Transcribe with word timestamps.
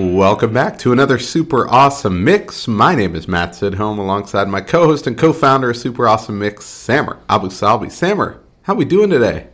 Welcome 0.00 0.52
back 0.52 0.78
to 0.78 0.92
another 0.92 1.18
super 1.18 1.68
awesome 1.68 2.22
mix. 2.22 2.68
My 2.68 2.94
name 2.94 3.16
is 3.16 3.26
Matt 3.26 3.50
Sidholm 3.50 3.98
alongside 3.98 4.46
my 4.46 4.60
co-host 4.60 5.08
and 5.08 5.18
co-founder 5.18 5.70
of 5.70 5.76
Super 5.76 6.06
Awesome 6.06 6.38
Mix, 6.38 6.66
Samer 6.66 7.18
Abu 7.28 7.48
Salbi. 7.48 7.90
Samer, 7.90 8.38
how 8.62 8.74
we 8.74 8.84
doing 8.84 9.10
today? 9.10 9.48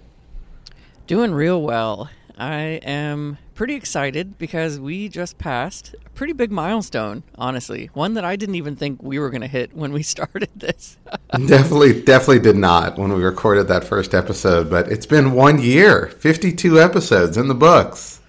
Doing 1.07 1.33
real 1.33 1.63
well. 1.63 2.11
I 2.37 2.79
am 2.83 3.39
pretty 3.55 3.73
excited 3.73 4.37
because 4.37 4.79
we 4.79 5.09
just 5.09 5.39
passed 5.39 5.95
a 6.05 6.11
pretty 6.11 6.35
big 6.35 6.53
milestone, 6.53 7.23
honestly. 7.37 7.89
One 7.95 8.13
that 8.13 8.25
I 8.27 8.37
didn't 8.37 8.57
even 8.57 8.77
think 8.77 9.03
we 9.03 9.19
were 9.19 9.31
going 9.31 9.41
to 9.41 9.47
hit 9.47 9.75
when 9.75 9.95
we 9.95 10.03
started 10.15 10.51
this. 10.57 10.99
definitely, 11.47 12.03
definitely 12.03 12.41
did 12.41 12.57
not 12.57 12.99
when 12.99 13.15
we 13.15 13.25
recorded 13.25 13.69
that 13.69 13.83
first 13.83 14.13
episode, 14.13 14.69
but 14.69 14.93
it's 14.93 15.07
been 15.07 15.33
one 15.33 15.59
year, 15.59 16.09
52 16.09 16.79
episodes 16.79 17.39
in 17.39 17.49
the 17.49 17.55
books. 17.55 18.21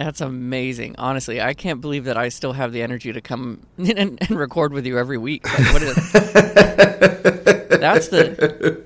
That's 0.00 0.22
amazing. 0.22 0.94
Honestly, 0.96 1.42
I 1.42 1.52
can't 1.52 1.82
believe 1.82 2.04
that 2.06 2.16
I 2.16 2.30
still 2.30 2.54
have 2.54 2.72
the 2.72 2.80
energy 2.80 3.12
to 3.12 3.20
come 3.20 3.60
and, 3.76 4.18
and 4.18 4.30
record 4.30 4.72
with 4.72 4.86
you 4.86 4.98
every 4.98 5.18
week. 5.18 5.46
Like, 5.46 5.74
what 5.74 5.82
is, 5.82 6.12
that's 7.68 8.08
the 8.08 8.82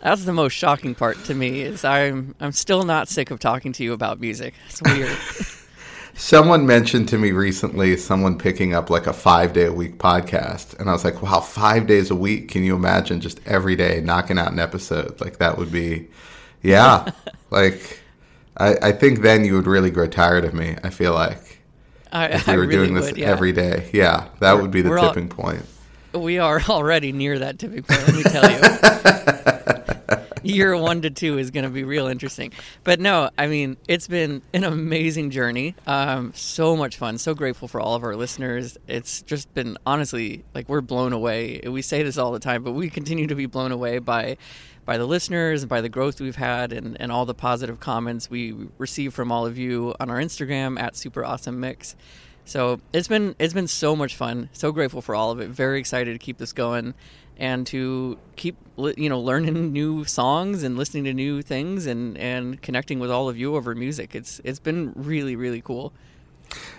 that's 0.00 0.24
the 0.24 0.32
most 0.32 0.54
shocking 0.54 0.94
part 0.94 1.22
to 1.24 1.34
me. 1.34 1.60
Is 1.60 1.84
I'm 1.84 2.34
I'm 2.40 2.52
still 2.52 2.84
not 2.84 3.10
sick 3.10 3.30
of 3.30 3.38
talking 3.38 3.74
to 3.74 3.84
you 3.84 3.92
about 3.92 4.18
music. 4.18 4.54
It's 4.70 4.80
weird. 4.80 5.14
someone 6.14 6.66
mentioned 6.66 7.10
to 7.10 7.18
me 7.18 7.32
recently 7.32 7.94
someone 7.98 8.38
picking 8.38 8.72
up 8.72 8.88
like 8.88 9.06
a 9.06 9.12
five 9.12 9.52
day 9.52 9.66
a 9.66 9.72
week 9.74 9.98
podcast, 9.98 10.80
and 10.80 10.88
I 10.88 10.94
was 10.94 11.04
like, 11.04 11.20
wow, 11.20 11.40
five 11.40 11.86
days 11.86 12.10
a 12.10 12.16
week. 12.16 12.48
Can 12.48 12.64
you 12.64 12.74
imagine 12.74 13.20
just 13.20 13.46
every 13.46 13.76
day 13.76 14.00
knocking 14.00 14.38
out 14.38 14.52
an 14.52 14.58
episode? 14.58 15.20
Like 15.20 15.36
that 15.36 15.58
would 15.58 15.70
be, 15.70 16.08
yeah, 16.62 17.10
like 17.50 18.00
I, 18.58 18.76
I 18.82 18.92
think 18.92 19.20
then 19.20 19.44
you 19.44 19.54
would 19.54 19.66
really 19.66 19.90
grow 19.90 20.06
tired 20.06 20.44
of 20.44 20.54
me. 20.54 20.76
I 20.82 20.90
feel 20.90 21.12
like 21.12 21.62
I, 22.12 22.26
if 22.28 22.46
we 22.46 22.56
were 22.56 22.60
really 22.60 22.72
doing 22.74 22.94
this 22.94 23.06
would, 23.06 23.18
yeah. 23.18 23.28
every 23.28 23.52
day. 23.52 23.90
Yeah, 23.92 24.28
that 24.40 24.54
we're, 24.54 24.62
would 24.62 24.70
be 24.70 24.82
the 24.82 24.98
tipping 24.98 25.30
all, 25.30 25.36
point. 25.36 25.64
We 26.12 26.38
are 26.38 26.60
already 26.68 27.12
near 27.12 27.38
that 27.40 27.58
tipping 27.58 27.82
point. 27.82 28.06
Let 28.06 28.16
me 28.16 28.22
tell 28.22 28.50
you. 28.50 28.60
Year 30.42 30.76
one 30.76 31.02
to 31.02 31.10
two 31.10 31.38
is 31.38 31.50
going 31.50 31.64
to 31.64 31.70
be 31.70 31.82
real 31.82 32.06
interesting. 32.06 32.52
But 32.84 33.00
no, 33.00 33.30
I 33.36 33.48
mean, 33.48 33.76
it's 33.88 34.06
been 34.06 34.42
an 34.54 34.62
amazing 34.62 35.30
journey. 35.30 35.74
Um, 35.88 36.32
so 36.36 36.76
much 36.76 36.96
fun. 36.98 37.18
So 37.18 37.34
grateful 37.34 37.66
for 37.66 37.80
all 37.80 37.96
of 37.96 38.04
our 38.04 38.14
listeners. 38.14 38.78
It's 38.86 39.22
just 39.22 39.52
been 39.54 39.76
honestly 39.84 40.44
like 40.54 40.68
we're 40.68 40.82
blown 40.82 41.12
away. 41.12 41.62
We 41.66 41.82
say 41.82 42.04
this 42.04 42.16
all 42.16 42.30
the 42.30 42.38
time, 42.38 42.62
but 42.62 42.72
we 42.72 42.90
continue 42.90 43.26
to 43.26 43.34
be 43.34 43.46
blown 43.46 43.72
away 43.72 43.98
by 43.98 44.36
by 44.86 44.96
the 44.96 45.04
listeners 45.04 45.62
and 45.62 45.68
by 45.68 45.80
the 45.80 45.88
growth 45.88 46.20
we've 46.20 46.36
had 46.36 46.72
and, 46.72 46.98
and 47.00 47.12
all 47.12 47.26
the 47.26 47.34
positive 47.34 47.80
comments 47.80 48.30
we 48.30 48.54
receive 48.78 49.12
from 49.12 49.30
all 49.30 49.44
of 49.44 49.58
you 49.58 49.94
on 50.00 50.08
our 50.08 50.18
Instagram 50.18 50.80
at 50.80 50.96
Super 50.96 51.24
Awesome 51.24 51.60
Mix. 51.60 51.96
So 52.44 52.80
it's 52.92 53.08
been 53.08 53.34
it's 53.40 53.52
been 53.52 53.66
so 53.66 53.96
much 53.96 54.14
fun. 54.14 54.48
So 54.52 54.70
grateful 54.70 55.02
for 55.02 55.16
all 55.16 55.32
of 55.32 55.40
it. 55.40 55.48
Very 55.48 55.80
excited 55.80 56.12
to 56.12 56.18
keep 56.24 56.38
this 56.38 56.52
going 56.52 56.94
and 57.36 57.66
to 57.66 58.16
keep 58.36 58.56
you 58.78 59.08
know 59.08 59.20
learning 59.20 59.72
new 59.74 60.04
songs 60.04 60.62
and 60.62 60.78
listening 60.78 61.04
to 61.04 61.12
new 61.12 61.42
things 61.42 61.86
and 61.86 62.16
and 62.16 62.62
connecting 62.62 63.00
with 63.00 63.10
all 63.10 63.28
of 63.28 63.36
you 63.36 63.56
over 63.56 63.74
music. 63.74 64.14
It's 64.14 64.40
it's 64.44 64.60
been 64.60 64.92
really 64.94 65.34
really 65.34 65.60
cool. 65.60 65.92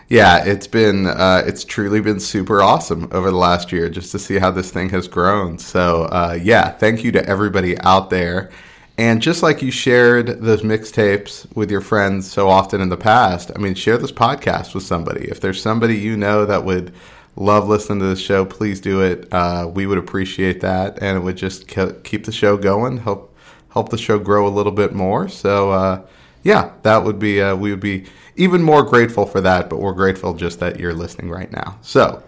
Yeah, 0.09 0.45
it's 0.45 0.67
been 0.67 1.05
uh, 1.05 1.43
it's 1.45 1.65
truly 1.65 1.99
been 1.99 2.19
super 2.21 2.61
awesome 2.61 3.09
over 3.11 3.29
the 3.29 3.37
last 3.37 3.73
year 3.73 3.89
just 3.89 4.11
to 4.13 4.19
see 4.19 4.37
how 4.39 4.51
this 4.51 4.71
thing 4.71 4.89
has 4.89 5.07
grown. 5.07 5.57
So 5.59 6.03
uh, 6.03 6.39
yeah, 6.41 6.69
thank 6.71 7.03
you 7.03 7.11
to 7.11 7.25
everybody 7.25 7.77
out 7.79 8.09
there. 8.09 8.49
And 8.97 9.21
just 9.21 9.43
like 9.43 9.61
you 9.61 9.69
shared 9.69 10.41
those 10.41 10.63
mixtapes 10.63 11.45
with 11.55 11.69
your 11.69 11.81
friends 11.81 12.31
so 12.31 12.49
often 12.49 12.81
in 12.81 12.89
the 12.89 12.97
past, 12.97 13.51
I 13.55 13.59
mean, 13.59 13.75
share 13.75 13.97
this 13.97 14.11
podcast 14.11 14.73
with 14.73 14.83
somebody. 14.83 15.25
If 15.25 15.39
there's 15.39 15.61
somebody 15.61 15.97
you 15.97 16.17
know 16.17 16.45
that 16.45 16.65
would 16.65 16.93
love 17.35 17.67
listening 17.67 17.99
to 17.99 18.05
this 18.07 18.19
show, 18.19 18.43
please 18.43 18.81
do 18.81 19.01
it. 19.01 19.31
Uh, 19.31 19.69
we 19.71 19.85
would 19.85 19.99
appreciate 19.99 20.61
that, 20.61 20.97
and 20.99 21.15
it 21.17 21.21
would 21.21 21.37
just 21.37 21.67
keep 21.67 22.25
the 22.25 22.31
show 22.31 22.57
going, 22.57 22.97
help 22.97 23.35
help 23.69 23.89
the 23.89 23.97
show 23.97 24.17
grow 24.17 24.47
a 24.47 24.49
little 24.49 24.71
bit 24.71 24.93
more. 24.93 25.29
So 25.29 25.71
uh, 25.71 26.05
yeah, 26.43 26.71
that 26.81 27.03
would 27.03 27.19
be 27.19 27.41
uh, 27.41 27.55
we 27.55 27.69
would 27.69 27.79
be 27.79 28.05
even 28.37 28.63
more 28.63 28.83
grateful 28.83 29.25
for 29.25 29.41
that, 29.41 29.69
but 29.69 29.79
we're 29.79 29.93
grateful 29.93 30.33
just 30.33 30.59
that 30.59 30.79
you're 30.79 30.93
listening 30.93 31.29
right 31.29 31.51
now. 31.51 31.77
So 31.81 32.23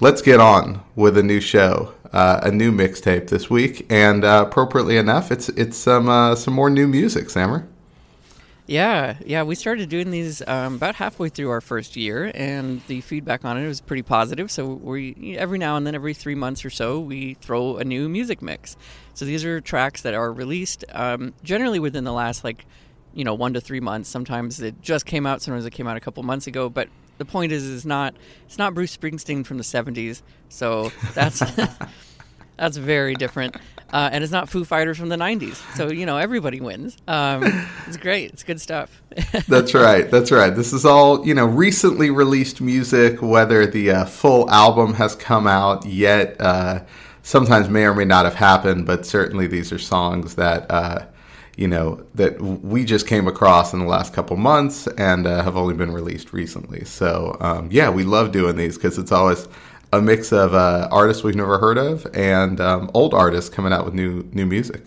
let's 0.00 0.22
get 0.22 0.40
on 0.40 0.82
with 0.96 1.16
a 1.16 1.22
new 1.22 1.40
show, 1.40 1.94
uh, 2.12 2.40
a 2.42 2.50
new 2.50 2.72
mixtape 2.72 3.28
this 3.28 3.48
week, 3.48 3.86
and 3.90 4.24
uh, 4.24 4.44
appropriately 4.48 4.96
enough, 4.96 5.30
it's 5.30 5.48
it's 5.50 5.76
some 5.76 6.08
uh, 6.08 6.34
some 6.34 6.54
more 6.54 6.70
new 6.70 6.88
music, 6.88 7.30
Samer. 7.30 7.68
Yeah, 8.66 9.16
yeah, 9.26 9.42
we 9.42 9.56
started 9.56 9.88
doing 9.88 10.12
these 10.12 10.46
um, 10.46 10.76
about 10.76 10.94
halfway 10.94 11.28
through 11.28 11.50
our 11.50 11.60
first 11.60 11.96
year, 11.96 12.30
and 12.34 12.80
the 12.86 13.00
feedback 13.00 13.44
on 13.44 13.58
it 13.58 13.66
was 13.66 13.80
pretty 13.80 14.02
positive. 14.02 14.48
So 14.48 14.74
we 14.74 15.36
every 15.36 15.58
now 15.58 15.76
and 15.76 15.84
then, 15.84 15.94
every 15.96 16.14
three 16.14 16.36
months 16.36 16.64
or 16.64 16.70
so, 16.70 17.00
we 17.00 17.34
throw 17.34 17.78
a 17.78 17.84
new 17.84 18.08
music 18.08 18.42
mix. 18.42 18.76
So 19.14 19.24
these 19.24 19.44
are 19.44 19.60
tracks 19.60 20.02
that 20.02 20.14
are 20.14 20.32
released 20.32 20.84
um, 20.92 21.34
generally 21.42 21.80
within 21.80 22.04
the 22.04 22.12
last 22.12 22.44
like 22.44 22.64
you 23.14 23.24
know 23.24 23.34
one 23.34 23.54
to 23.54 23.60
three 23.60 23.80
months. 23.80 24.08
Sometimes 24.08 24.60
it 24.60 24.80
just 24.82 25.06
came 25.06 25.26
out. 25.26 25.42
Sometimes 25.42 25.66
it 25.66 25.70
came 25.70 25.86
out 25.86 25.96
a 25.96 26.00
couple 26.00 26.22
months 26.22 26.46
ago. 26.46 26.68
But 26.68 26.88
the 27.18 27.24
point 27.24 27.52
is, 27.52 27.64
is 27.64 27.84
not 27.84 28.14
it's 28.46 28.58
not 28.58 28.74
Bruce 28.74 28.96
Springsteen 28.96 29.44
from 29.44 29.58
the 29.58 29.64
'70s. 29.64 30.22
So 30.48 30.90
that's 31.14 31.42
that's 32.56 32.76
very 32.76 33.14
different. 33.14 33.56
Uh, 33.92 34.08
and 34.12 34.22
it's 34.22 34.32
not 34.32 34.48
Foo 34.48 34.64
Fighters 34.64 34.98
from 34.98 35.08
the 35.08 35.16
'90s. 35.16 35.56
So 35.76 35.90
you 35.90 36.06
know 36.06 36.16
everybody 36.16 36.60
wins. 36.60 36.96
Um, 37.08 37.42
it's 37.86 37.96
great. 37.96 38.32
It's 38.32 38.42
good 38.42 38.60
stuff. 38.60 39.02
that's 39.48 39.74
right. 39.74 40.10
That's 40.10 40.30
right. 40.30 40.50
This 40.50 40.72
is 40.72 40.84
all 40.84 41.26
you 41.26 41.34
know 41.34 41.46
recently 41.46 42.10
released 42.10 42.60
music. 42.60 43.20
Whether 43.20 43.66
the 43.66 43.90
uh, 43.90 44.04
full 44.04 44.48
album 44.50 44.94
has 44.94 45.14
come 45.16 45.46
out 45.46 45.86
yet. 45.86 46.40
Uh, 46.40 46.84
sometimes 47.22 47.68
may 47.68 47.84
or 47.84 47.94
may 47.94 48.04
not 48.04 48.24
have 48.24 48.34
happened, 48.34 48.86
but 48.86 49.04
certainly 49.04 49.46
these 49.46 49.72
are 49.72 49.78
songs 49.78 50.36
that 50.36 50.70
uh, 50.70 51.04
you 51.56 51.68
know 51.68 52.04
that 52.14 52.40
we 52.40 52.84
just 52.84 53.06
came 53.06 53.26
across 53.26 53.72
in 53.72 53.80
the 53.80 53.86
last 53.86 54.14
couple 54.14 54.36
months 54.36 54.86
and 54.86 55.26
uh, 55.26 55.42
have 55.42 55.56
only 55.56 55.74
been 55.74 55.92
released 55.92 56.32
recently. 56.32 56.84
So 56.84 57.36
um, 57.40 57.68
yeah, 57.70 57.90
we 57.90 58.04
love 58.04 58.32
doing 58.32 58.56
these 58.56 58.76
because 58.76 58.98
it's 58.98 59.12
always 59.12 59.46
a 59.92 60.00
mix 60.00 60.32
of 60.32 60.54
uh, 60.54 60.88
artists 60.90 61.24
we've 61.24 61.34
never 61.34 61.58
heard 61.58 61.78
of 61.78 62.06
and 62.14 62.60
um, 62.60 62.90
old 62.94 63.12
artists 63.12 63.50
coming 63.50 63.72
out 63.72 63.84
with 63.84 63.94
new 63.94 64.28
new 64.32 64.46
music. 64.46 64.82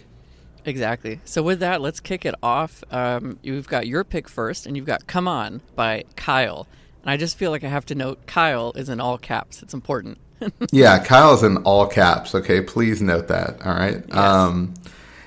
Exactly. 0.66 1.20
So 1.26 1.44
with 1.44 1.60
that, 1.60 1.82
let's 1.82 2.00
kick 2.00 2.26
it 2.26 2.36
off. 2.42 2.84
Um, 2.90 3.38
you've 3.42 3.68
got 3.68 3.86
your 3.86 4.04
pick 4.04 4.30
first, 4.30 4.66
and 4.66 4.78
you've 4.78 4.86
got 4.86 5.08
"Come 5.08 5.28
On" 5.28 5.62
by 5.76 6.06
Kyle. 6.16 6.68
And 7.02 7.12
I 7.12 7.18
just 7.18 7.38
feel 7.38 7.52
like 7.52 7.66
I 7.66 7.68
have 7.68 7.86
to 7.88 7.96
note 7.96 8.26
Kyle 8.28 8.72
is 8.76 8.88
in 8.88 9.02
all 9.02 9.18
caps. 9.18 9.62
It's 9.62 9.74
important. 9.74 10.18
yeah, 10.72 11.04
Kyle 11.04 11.34
is 11.34 11.44
in 11.44 11.58
all 11.58 11.86
caps. 11.86 12.34
Okay, 12.34 12.62
please 12.62 13.02
note 13.02 13.28
that. 13.28 13.66
All 13.66 13.74
right. 13.74 14.04
Yes. 14.08 14.16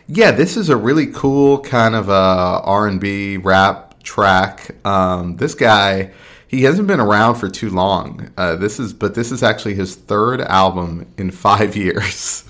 Yeah, 0.08 0.30
this 0.30 0.56
is 0.56 0.68
a 0.68 0.76
really 0.76 1.08
cool 1.08 1.60
kind 1.60 1.94
of 1.96 2.08
uh, 2.08 2.60
R 2.62 2.86
and 2.86 3.00
B 3.00 3.38
rap 3.38 4.02
track. 4.04 4.70
Um, 4.86 5.36
this 5.36 5.54
guy, 5.54 6.12
he 6.46 6.62
hasn't 6.62 6.86
been 6.86 7.00
around 7.00 7.36
for 7.36 7.48
too 7.48 7.70
long. 7.70 8.30
Uh, 8.36 8.54
this 8.54 8.78
is, 8.78 8.92
but 8.92 9.16
this 9.16 9.32
is 9.32 9.42
actually 9.42 9.74
his 9.74 9.96
third 9.96 10.40
album 10.40 11.12
in 11.18 11.30
five 11.32 11.74
years, 11.74 12.44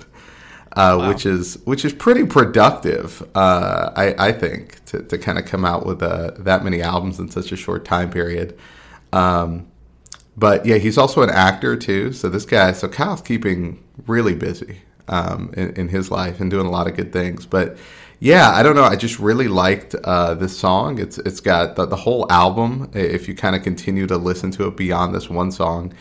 uh, 0.73 0.97
wow. 0.99 1.09
which 1.09 1.25
is 1.25 1.57
which 1.65 1.83
is 1.83 1.93
pretty 1.93 2.25
productive. 2.27 3.27
Uh, 3.33 3.91
I, 3.95 4.27
I 4.27 4.31
think 4.33 4.85
to, 4.85 5.01
to 5.01 5.17
kind 5.17 5.39
of 5.39 5.45
come 5.45 5.65
out 5.65 5.83
with 5.83 6.03
uh, 6.03 6.31
that 6.37 6.63
many 6.63 6.83
albums 6.83 7.17
in 7.17 7.29
such 7.31 7.51
a 7.51 7.55
short 7.55 7.85
time 7.85 8.11
period. 8.11 8.55
Um, 9.11 9.67
but 10.35 10.63
yeah, 10.67 10.77
he's 10.77 10.99
also 10.99 11.23
an 11.23 11.31
actor 11.31 11.75
too. 11.75 12.13
So 12.13 12.29
this 12.29 12.45
guy, 12.45 12.71
so 12.73 12.87
Kyle's 12.87 13.21
keeping 13.21 13.83
really 14.05 14.35
busy 14.35 14.81
um, 15.07 15.53
in, 15.55 15.71
in, 15.75 15.87
his 15.87 16.11
life 16.11 16.39
and 16.39 16.51
doing 16.51 16.65
a 16.65 16.69
lot 16.69 16.87
of 16.87 16.95
good 16.95 17.13
things. 17.13 17.45
But 17.45 17.77
yeah, 18.19 18.49
I 18.51 18.63
don't 18.63 18.75
know. 18.75 18.83
I 18.83 18.95
just 18.95 19.19
really 19.19 19.47
liked 19.47 19.95
uh, 19.95 20.33
this 20.33 20.57
song. 20.57 20.99
It's 20.99 21.17
it's 21.19 21.39
got 21.39 21.75
the, 21.75 21.85
the 21.85 21.95
whole 21.95 22.25
album. 22.31 22.89
If 22.93 23.27
you 23.27 23.35
kind 23.35 23.55
of 23.55 23.63
continue 23.63 24.07
to 24.07 24.17
listen 24.17 24.51
to 24.51 24.67
it 24.67 24.75
beyond 24.75 25.13
this 25.13 25.29
one 25.29 25.51
song, 25.51 25.93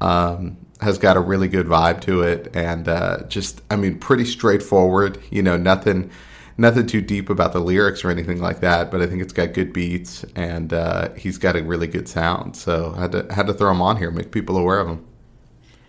um, 0.00 0.56
has 0.80 0.98
got 0.98 1.16
a 1.16 1.20
really 1.20 1.48
good 1.48 1.66
vibe 1.66 2.00
to 2.02 2.22
it, 2.22 2.54
and 2.54 2.88
uh, 2.88 3.24
just 3.28 3.62
I 3.70 3.76
mean, 3.76 3.98
pretty 3.98 4.24
straightforward. 4.24 5.18
You 5.30 5.42
know, 5.42 5.56
nothing 5.56 6.10
nothing 6.58 6.86
too 6.86 7.00
deep 7.00 7.28
about 7.28 7.52
the 7.52 7.60
lyrics 7.60 8.04
or 8.04 8.10
anything 8.10 8.40
like 8.40 8.60
that, 8.60 8.90
but 8.90 9.02
I 9.02 9.06
think 9.06 9.22
it's 9.22 9.32
got 9.32 9.52
good 9.52 9.72
beats 9.72 10.24
and 10.34 10.72
uh, 10.72 11.12
he's 11.14 11.38
got 11.38 11.56
a 11.56 11.62
really 11.62 11.86
good 11.86 12.08
sound. 12.08 12.56
So 12.56 12.94
I 12.96 13.00
had 13.02 13.12
to 13.12 13.26
had 13.32 13.46
to 13.48 13.54
throw 13.54 13.70
him 13.70 13.82
on 13.82 13.96
here, 13.96 14.10
make 14.10 14.30
people 14.30 14.56
aware 14.56 14.78
of 14.78 14.88
him. 14.88 15.06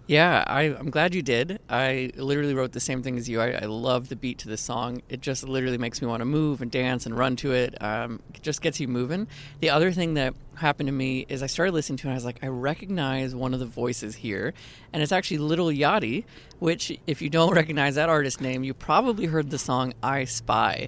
Yeah, 0.07 0.45
I, 0.47 0.63
am 0.63 0.89
glad 0.89 1.13
you 1.13 1.21
did. 1.21 1.59
I 1.69 2.11
literally 2.15 2.53
wrote 2.53 2.71
the 2.71 2.79
same 2.79 3.03
thing 3.03 3.17
as 3.17 3.27
you. 3.27 3.41
I, 3.41 3.51
I 3.51 3.65
love 3.65 4.07
the 4.07 4.15
beat 4.15 4.37
to 4.39 4.47
this 4.47 4.61
song. 4.61 5.01
It 5.09 5.19
just 5.19 5.43
literally 5.43 5.77
makes 5.77 6.01
me 6.01 6.07
want 6.07 6.21
to 6.21 6.25
move 6.25 6.61
and 6.61 6.71
dance 6.71 7.05
and 7.05 7.17
run 7.17 7.35
to 7.37 7.51
it. 7.51 7.75
Um, 7.83 8.21
it 8.33 8.41
just 8.41 8.61
gets 8.61 8.79
you 8.79 8.87
moving. 8.87 9.27
The 9.59 9.69
other 9.69 9.91
thing 9.91 10.13
that 10.13 10.33
happened 10.55 10.87
to 10.87 10.93
me 10.93 11.25
is 11.27 11.43
I 11.43 11.47
started 11.47 11.73
listening 11.73 11.97
to 11.97 12.07
it 12.07 12.11
and 12.11 12.13
I 12.13 12.15
was 12.15 12.23
like, 12.23 12.41
I 12.41 12.47
recognize 12.47 13.35
one 13.35 13.53
of 13.53 13.59
the 13.59 13.65
voices 13.65 14.15
here. 14.15 14.53
And 14.93 15.03
it's 15.03 15.11
actually 15.11 15.39
Little 15.39 15.67
Yachty, 15.67 16.23
which, 16.59 16.97
if 17.05 17.21
you 17.21 17.29
don't 17.29 17.53
recognize 17.53 17.95
that 17.95 18.07
artist 18.07 18.39
name, 18.39 18.63
you 18.63 18.73
probably 18.73 19.25
heard 19.25 19.49
the 19.49 19.59
song 19.59 19.93
I 20.01 20.23
Spy, 20.23 20.87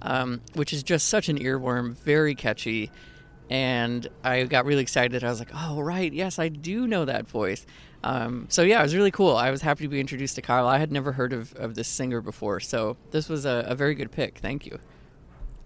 um, 0.00 0.42
which 0.54 0.72
is 0.72 0.84
just 0.84 1.08
such 1.08 1.28
an 1.28 1.40
earworm, 1.40 1.96
very 1.96 2.36
catchy. 2.36 2.92
And 3.50 4.06
I 4.22 4.44
got 4.44 4.64
really 4.64 4.82
excited. 4.82 5.24
I 5.24 5.28
was 5.28 5.40
like, 5.40 5.50
oh, 5.52 5.80
right, 5.80 6.12
yes, 6.12 6.38
I 6.38 6.46
do 6.46 6.86
know 6.86 7.04
that 7.04 7.26
voice. 7.26 7.66
Um, 8.02 8.46
so 8.48 8.62
yeah, 8.62 8.80
it 8.80 8.82
was 8.82 8.96
really 8.96 9.10
cool. 9.10 9.36
I 9.36 9.50
was 9.50 9.62
happy 9.62 9.84
to 9.84 9.88
be 9.88 10.00
introduced 10.00 10.34
to 10.36 10.42
Kyle. 10.42 10.66
I 10.66 10.78
had 10.78 10.90
never 10.90 11.12
heard 11.12 11.32
of, 11.32 11.54
of 11.54 11.74
this 11.74 11.88
singer 11.88 12.20
before, 12.20 12.60
so 12.60 12.96
this 13.10 13.28
was 13.28 13.44
a, 13.44 13.64
a 13.68 13.74
very 13.74 13.94
good 13.94 14.10
pick. 14.10 14.38
Thank 14.38 14.66
you. 14.66 14.78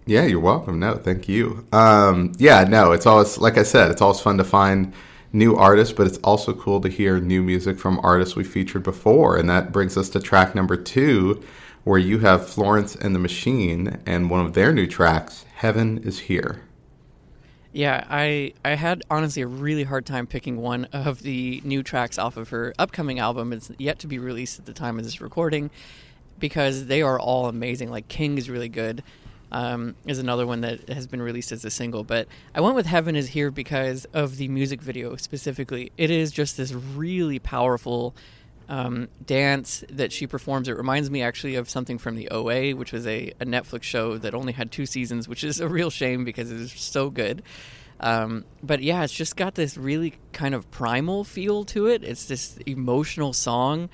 Yeah, 0.06 0.24
you're 0.24 0.40
welcome. 0.40 0.78
No, 0.78 0.96
thank 0.96 1.28
you. 1.28 1.66
Um, 1.72 2.32
yeah, 2.38 2.64
no, 2.64 2.92
it's 2.92 3.06
always 3.06 3.38
like 3.38 3.56
I 3.56 3.62
said, 3.62 3.90
it's 3.90 4.02
always 4.02 4.20
fun 4.20 4.36
to 4.38 4.44
find 4.44 4.92
new 5.32 5.56
artists, 5.56 5.94
but 5.94 6.06
it's 6.06 6.18
also 6.18 6.52
cool 6.52 6.80
to 6.80 6.88
hear 6.88 7.20
new 7.20 7.42
music 7.42 7.78
from 7.78 8.00
artists 8.02 8.36
we 8.36 8.44
featured 8.44 8.82
before, 8.82 9.36
and 9.36 9.48
that 9.48 9.72
brings 9.72 9.96
us 9.96 10.08
to 10.10 10.20
track 10.20 10.54
number 10.54 10.76
two, 10.76 11.42
where 11.84 11.98
you 11.98 12.18
have 12.18 12.48
Florence 12.48 12.94
and 12.94 13.14
the 13.14 13.18
Machine 13.18 13.98
and 14.06 14.28
one 14.28 14.44
of 14.44 14.54
their 14.54 14.72
new 14.72 14.86
tracks, 14.86 15.44
"Heaven 15.54 15.98
Is 15.98 16.20
Here." 16.20 16.62
Yeah, 17.74 18.04
I 18.08 18.54
I 18.64 18.76
had 18.76 19.02
honestly 19.10 19.42
a 19.42 19.48
really 19.48 19.82
hard 19.82 20.06
time 20.06 20.28
picking 20.28 20.58
one 20.58 20.84
of 20.92 21.24
the 21.24 21.60
new 21.64 21.82
tracks 21.82 22.18
off 22.18 22.36
of 22.36 22.50
her 22.50 22.72
upcoming 22.78 23.18
album. 23.18 23.52
It's 23.52 23.68
yet 23.78 23.98
to 23.98 24.06
be 24.06 24.20
released 24.20 24.60
at 24.60 24.64
the 24.64 24.72
time 24.72 24.96
of 24.96 25.04
this 25.04 25.20
recording 25.20 25.70
because 26.38 26.86
they 26.86 27.02
are 27.02 27.18
all 27.18 27.46
amazing. 27.46 27.90
Like 27.90 28.06
King 28.06 28.38
is 28.38 28.48
really 28.48 28.68
good. 28.68 29.02
Um, 29.50 29.96
is 30.06 30.20
another 30.20 30.46
one 30.46 30.60
that 30.60 30.88
has 30.88 31.08
been 31.08 31.20
released 31.20 31.50
as 31.50 31.64
a 31.64 31.70
single, 31.70 32.04
but 32.04 32.28
I 32.54 32.60
went 32.60 32.76
with 32.76 32.86
Heaven 32.86 33.16
is 33.16 33.30
Here 33.30 33.50
because 33.50 34.04
of 34.14 34.36
the 34.36 34.46
music 34.46 34.80
video 34.80 35.16
specifically. 35.16 35.90
It 35.98 36.10
is 36.10 36.30
just 36.30 36.56
this 36.56 36.72
really 36.72 37.40
powerful 37.40 38.14
um, 38.68 39.08
dance 39.24 39.84
that 39.90 40.12
she 40.12 40.26
performs. 40.26 40.68
It 40.68 40.76
reminds 40.76 41.10
me 41.10 41.22
actually 41.22 41.56
of 41.56 41.68
something 41.68 41.98
from 41.98 42.16
the 42.16 42.28
OA, 42.30 42.74
which 42.74 42.92
was 42.92 43.06
a, 43.06 43.32
a 43.40 43.44
Netflix 43.44 43.82
show 43.82 44.18
that 44.18 44.34
only 44.34 44.52
had 44.52 44.70
two 44.70 44.86
seasons, 44.86 45.28
which 45.28 45.44
is 45.44 45.60
a 45.60 45.68
real 45.68 45.90
shame 45.90 46.24
because 46.24 46.50
it 46.50 46.60
is 46.60 46.72
so 46.72 47.10
good. 47.10 47.42
Um, 48.00 48.44
but 48.62 48.82
yeah, 48.82 49.04
it's 49.04 49.12
just 49.12 49.36
got 49.36 49.54
this 49.54 49.76
really 49.76 50.14
kind 50.32 50.54
of 50.54 50.70
primal 50.70 51.24
feel 51.24 51.64
to 51.66 51.86
it. 51.86 52.04
It's 52.04 52.26
this 52.26 52.58
emotional 52.66 53.32
song. 53.32 53.88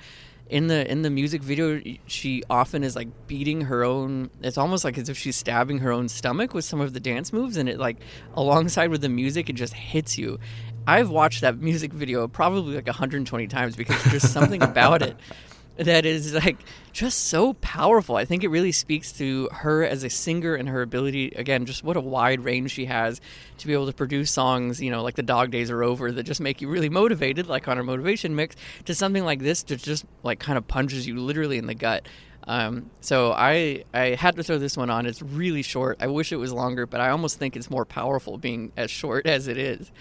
In 0.49 0.67
the 0.67 0.89
in 0.91 1.01
the 1.01 1.09
music 1.09 1.41
video, 1.41 1.81
she 2.07 2.43
often 2.49 2.83
is 2.83 2.93
like 2.93 3.07
beating 3.25 3.61
her 3.61 3.85
own. 3.85 4.29
It's 4.41 4.57
almost 4.57 4.83
like 4.83 4.97
as 4.97 5.07
if 5.07 5.17
she's 5.17 5.37
stabbing 5.37 5.77
her 5.77 5.93
own 5.93 6.09
stomach 6.09 6.53
with 6.53 6.65
some 6.65 6.81
of 6.81 6.91
the 6.91 6.99
dance 6.99 7.31
moves, 7.31 7.55
and 7.55 7.69
it 7.69 7.79
like 7.79 7.99
alongside 8.33 8.89
with 8.89 8.99
the 8.99 9.07
music, 9.07 9.49
it 9.49 9.53
just 9.53 9.73
hits 9.73 10.17
you. 10.17 10.39
I've 10.87 11.09
watched 11.09 11.41
that 11.41 11.59
music 11.59 11.93
video 11.93 12.27
probably 12.27 12.75
like 12.75 12.87
120 12.87 13.47
times 13.47 13.75
because 13.75 14.03
there's 14.05 14.27
something 14.27 14.63
about 14.63 15.01
it 15.01 15.15
that 15.77 16.05
is 16.05 16.33
like 16.33 16.57
just 16.91 17.25
so 17.27 17.53
powerful. 17.53 18.15
I 18.15 18.25
think 18.25 18.43
it 18.43 18.49
really 18.49 18.71
speaks 18.71 19.11
to 19.13 19.49
her 19.51 19.83
as 19.83 20.03
a 20.03 20.09
singer 20.09 20.55
and 20.55 20.67
her 20.67 20.81
ability 20.81 21.33
again, 21.35 21.65
just 21.65 21.83
what 21.83 21.97
a 21.97 22.01
wide 22.01 22.43
range 22.43 22.71
she 22.71 22.85
has 22.85 23.21
to 23.59 23.67
be 23.67 23.73
able 23.73 23.87
to 23.87 23.93
produce 23.93 24.31
songs, 24.31 24.81
you 24.81 24.91
know, 24.91 25.03
like 25.03 25.15
the 25.15 25.23
dog 25.23 25.51
days 25.51 25.71
are 25.71 25.83
over 25.83 26.11
that 26.11 26.23
just 26.23 26.41
make 26.41 26.61
you 26.61 26.67
really 26.67 26.89
motivated, 26.89 27.47
like 27.47 27.67
on 27.67 27.77
our 27.77 27.83
motivation 27.83 28.35
mix, 28.35 28.55
to 28.85 28.95
something 28.95 29.23
like 29.23 29.39
this 29.39 29.63
that 29.63 29.81
just 29.81 30.05
like 30.23 30.39
kind 30.39 30.57
of 30.57 30.67
punches 30.67 31.07
you 31.07 31.19
literally 31.19 31.57
in 31.57 31.67
the 31.67 31.75
gut. 31.75 32.07
Um, 32.47 32.89
so 33.01 33.31
I 33.31 33.83
I 33.93 34.15
had 34.15 34.35
to 34.35 34.43
throw 34.43 34.57
this 34.57 34.75
one 34.75 34.89
on. 34.89 35.05
It's 35.05 35.21
really 35.21 35.61
short. 35.61 35.97
I 36.01 36.07
wish 36.07 36.31
it 36.31 36.37
was 36.37 36.51
longer, 36.51 36.85
but 36.85 36.99
I 36.99 37.09
almost 37.09 37.37
think 37.37 37.55
it's 37.55 37.69
more 37.69 37.85
powerful 37.85 38.37
being 38.37 38.71
as 38.75 38.89
short 38.89 39.25
as 39.27 39.47
it 39.47 39.57
is. 39.57 39.91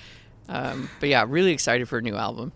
Um, 0.50 0.91
but 0.99 1.08
yeah, 1.08 1.25
really 1.26 1.52
excited 1.52 1.88
for 1.88 1.99
a 1.99 2.02
new 2.02 2.17
album. 2.17 2.52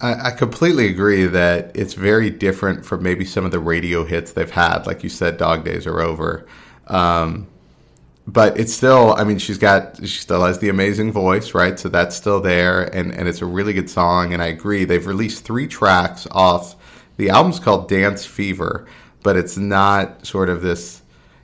I, 0.00 0.28
I 0.28 0.30
completely 0.30 0.86
agree 0.86 1.26
that 1.26 1.72
it's 1.74 1.94
very 1.94 2.30
different 2.30 2.86
from 2.86 3.02
maybe 3.02 3.24
some 3.24 3.44
of 3.44 3.50
the 3.50 3.58
radio 3.58 4.04
hits 4.04 4.32
they've 4.32 4.50
had. 4.50 4.86
Like 4.86 5.02
you 5.02 5.08
said, 5.08 5.38
Dog 5.38 5.64
Days 5.64 5.86
Are 5.86 6.00
Over. 6.00 6.46
Um, 6.86 7.48
but 8.26 8.58
it's 8.58 8.72
still, 8.72 9.14
I 9.14 9.24
mean, 9.24 9.38
she's 9.38 9.58
got, 9.58 9.98
she 9.98 10.20
still 10.20 10.44
has 10.44 10.60
the 10.60 10.68
amazing 10.68 11.10
voice, 11.10 11.54
right? 11.54 11.78
So 11.78 11.88
that's 11.88 12.14
still 12.14 12.40
there, 12.40 12.84
and, 12.94 13.12
and 13.12 13.28
it's 13.28 13.42
a 13.42 13.46
really 13.46 13.72
good 13.72 13.90
song. 13.90 14.32
And 14.32 14.40
I 14.40 14.46
agree, 14.46 14.84
they've 14.84 15.06
released 15.06 15.44
three 15.44 15.66
tracks 15.66 16.28
off. 16.30 16.76
The 17.16 17.30
album's 17.30 17.58
called 17.58 17.88
Dance 17.88 18.24
Fever, 18.24 18.86
but 19.24 19.36
it's 19.36 19.56
not 19.56 20.24
sort 20.24 20.48
of 20.48 20.62
this 20.62 21.01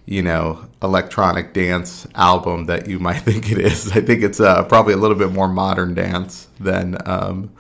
you 0.09 0.23
know, 0.23 0.67
electronic 0.83 1.53
dance 1.53 2.07
album 2.15 2.65
that 2.65 2.89
you 2.89 2.99
might 2.99 3.19
think 3.19 3.53
it 3.53 3.59
is. 3.59 3.93
I 3.93 4.01
think 4.01 4.23
it's 4.23 4.41
uh, 4.41 4.65
probably 4.65 4.95
a 4.95 4.97
little 4.97 5.17
bit 5.17 5.33
more 5.33 5.49
modern 5.49 5.95
dance 5.95 6.49
than 6.59 6.97
um, 7.07 7.53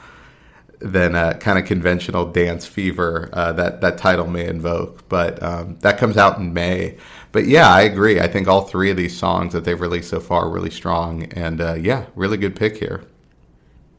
than 0.81 1.15
a 1.15 1.35
kind 1.35 1.59
of 1.59 1.67
conventional 1.67 2.25
dance 2.25 2.65
fever 2.65 3.29
uh, 3.35 3.53
that 3.53 3.83
that 3.83 3.99
title 3.99 4.27
may 4.27 4.47
invoke. 4.47 5.06
But 5.11 5.43
um, 5.43 5.77
that 5.81 5.99
comes 5.99 6.17
out 6.17 6.39
in 6.39 6.55
May. 6.55 6.97
But 7.33 7.47
yeah, 7.47 7.69
I 7.69 7.83
agree. 7.83 8.19
I 8.19 8.29
think 8.29 8.49
all 8.49 8.62
three 8.62 8.91
of 8.91 8.97
these 8.97 9.15
songs 9.15 9.53
that 9.53 9.65
they've 9.65 9.79
released 9.79 10.09
so 10.09 10.19
far 10.19 10.47
are 10.47 10.50
really 10.50 10.71
strong, 10.71 11.25
and 11.25 11.61
uh, 11.61 11.75
yeah, 11.75 12.06
really 12.15 12.39
good 12.39 12.56
pick 12.56 12.79
here. 12.79 13.05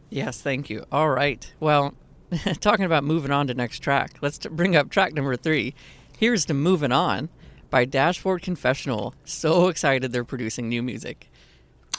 Yes, 0.10 0.42
thank 0.42 0.72
you. 0.72 0.86
All 0.92 1.12
right. 1.12 1.54
Well, 1.60 1.94
talking 2.62 2.86
about 2.86 3.04
moving 3.04 3.30
on 3.30 3.46
to 3.46 3.54
next 3.54 3.80
track, 3.80 4.18
let's 4.22 4.40
bring 4.40 4.76
up 4.76 4.90
track 4.90 5.14
number 5.14 5.36
three. 5.36 5.76
Here's 6.18 6.46
to 6.46 6.56
moving 6.56 6.92
on 6.92 7.30
by 7.70 7.86
Dashboard 7.86 8.42
Confessional. 8.42 9.14
So 9.26 9.68
excited 9.68 10.12
they're 10.12 10.24
producing 10.24 10.70
new 10.70 10.82
music. 10.84 11.30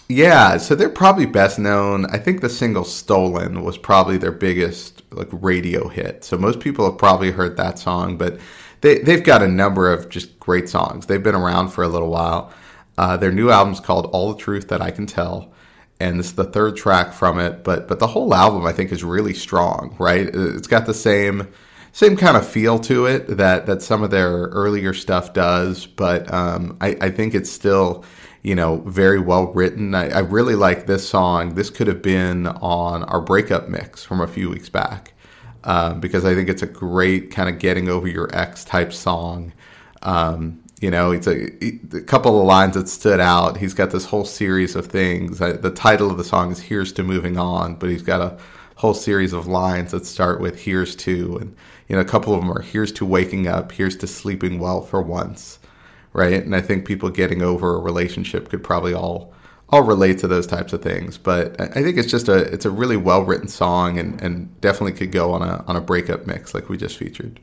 Yeah, 0.09 0.57
so 0.57 0.75
they're 0.75 0.89
probably 0.89 1.27
best 1.27 1.59
known. 1.59 2.07
I 2.07 2.19
think 2.19 2.41
the 2.41 2.49
single 2.49 2.83
"Stolen" 2.83 3.63
was 3.63 3.79
probably 3.79 4.19
their 4.19 4.33
biggest 4.33 5.03
like 5.13 5.29
radio 5.31 5.87
hit. 5.89 6.25
So 6.25 6.37
most 6.37 6.59
people 6.59 6.85
have 6.85 6.99
probably 6.99 7.31
heard 7.31 7.57
that 7.57 7.79
song, 7.79 8.17
but 8.17 8.41
they 8.81 8.99
they've 8.99 9.23
got 9.23 9.41
a 9.41 9.49
number 9.49 9.93
of 9.93 10.09
just 10.09 10.41
great 10.41 10.69
songs. 10.69 11.07
They've 11.07 11.23
been 11.23 11.37
around 11.37 11.69
for 11.69 11.85
a 11.85 11.89
little 11.89 12.11
while. 12.11 12.53
Uh, 12.99 13.17
their 13.17 13.31
new 13.31 13.51
album 13.51 13.73
is 13.73 13.79
called 13.79 14.07
"All 14.07 14.33
the 14.33 14.39
Truth 14.39 14.67
That 14.69 14.83
I 14.83 14.91
Can 14.91 15.07
Tell," 15.07 15.53
and 16.01 16.19
this 16.19 16.27
is 16.27 16.35
the 16.35 16.45
third 16.45 16.77
track 16.77 17.13
from 17.13 17.39
it. 17.39 17.63
But 17.63 17.87
but 17.87 18.01
the 18.01 18.09
whole 18.09 18.35
album 18.35 18.67
I 18.67 18.73
think 18.73 18.91
is 18.91 19.05
really 19.05 19.35
strong. 19.35 19.95
Right? 19.97 20.29
It's 20.33 20.67
got 20.67 20.87
the 20.87 20.95
same 20.95 21.47
same 21.93 22.17
kind 22.17 22.37
of 22.37 22.47
feel 22.47 22.79
to 22.81 23.07
it 23.07 23.37
that 23.37 23.67
that 23.67 23.83
some 23.83 24.03
of 24.03 24.11
their 24.11 24.31
earlier 24.31 24.95
stuff 24.95 25.33
does, 25.33 25.87
but 25.87 26.33
um, 26.33 26.77
I, 26.81 26.97
I, 27.01 27.11
think 27.11 27.35
it's 27.35 27.51
still 27.51 28.05
you 28.43 28.55
know 28.55 28.77
very 28.87 29.19
well 29.19 29.53
written. 29.53 29.95
I, 29.95 30.11
I, 30.11 30.19
really 30.21 30.55
like 30.55 30.87
this 30.87 31.09
song. 31.09 31.55
This 31.55 31.69
could 31.71 31.89
have 31.89 32.01
been 32.01 32.47
on 32.47 33.03
our 33.05 33.21
breakup 33.21 33.69
mix 33.69 34.05
from 34.05 34.21
a 34.21 34.29
few 34.29 34.49
weeks 34.49 34.69
back 34.69 35.15
um, 35.65 36.01
because 36.01 36.25
I 36.25 36.35
think 36.35 36.49
it's 36.49 36.63
a 36.63 36.67
great 36.67 37.31
kind 37.31 37.49
of 37.49 37.59
getting 37.59 37.89
over 37.89 38.07
your 38.07 38.35
ex 38.35 38.65
type 38.65 38.93
song. 38.93 39.53
Um, 40.03 40.63
you 40.81 40.91
know, 40.91 41.11
it's 41.11 41.27
a, 41.27 41.53
a, 41.95 42.01
couple 42.03 42.41
of 42.41 42.47
lines 42.47 42.75
that 42.75 42.89
stood 42.89 43.21
out. 43.21 43.59
He's 43.59 43.75
got 43.75 43.91
this 43.91 44.07
whole 44.07 44.25
series 44.25 44.75
of 44.77 44.87
things. 44.87 45.39
the 45.39 45.73
title 45.75 46.11
of 46.11 46.17
the 46.17 46.25
song 46.25 46.53
is 46.53 46.61
"Here's 46.61 46.93
to 46.93 47.03
Moving 47.03 47.37
On," 47.37 47.75
but 47.75 47.91
he's 47.91 48.03
got 48.03 48.21
a 48.21 48.39
whole 48.77 48.95
series 48.95 49.35
of 49.35 49.47
lines 49.47 49.91
that 49.91 50.07
start 50.07 50.41
with 50.41 50.63
"Here's 50.63 50.97
to," 50.97 51.37
and 51.37 51.57
you 51.91 51.97
know, 51.97 52.03
a 52.03 52.05
couple 52.05 52.33
of 52.33 52.41
them 52.41 52.53
are 52.53 52.63
here's 52.63 52.93
to 52.93 53.05
waking 53.05 53.49
up, 53.49 53.73
here's 53.73 53.97
to 53.97 54.07
sleeping 54.07 54.61
well 54.61 54.81
for 54.81 55.03
once, 55.03 55.59
right? 56.13 56.41
And 56.45 56.55
I 56.55 56.61
think 56.61 56.87
people 56.87 57.11
getting 57.11 57.43
over 57.43 57.75
a 57.75 57.81
relationship 57.81 58.49
could 58.49 58.63
probably 58.63 58.95
all 58.95 59.35
all 59.71 59.83
relate 59.83 60.19
to 60.19 60.29
those 60.29 60.47
types 60.47 60.73
of 60.73 60.83
things. 60.83 61.19
But 61.19 61.61
I 61.61 61.83
think 61.83 61.99
it's 61.99 62.11
just 62.11 62.29
a 62.29 62.37
it's 62.53 62.65
a 62.65 62.71
really 62.71 62.97
well 62.97 63.25
written 63.25 63.49
song 63.49 63.99
and, 63.99 64.23
and 64.23 64.61
definitely 64.61 64.93
could 64.93 65.11
go 65.11 65.33
on 65.33 65.43
a 65.43 65.65
on 65.67 65.75
a 65.75 65.81
breakup 65.81 66.29
mix 66.29 66.55
like 66.55 66.69
we 66.69 66.77
just 66.77 66.97
featured. 66.97 67.41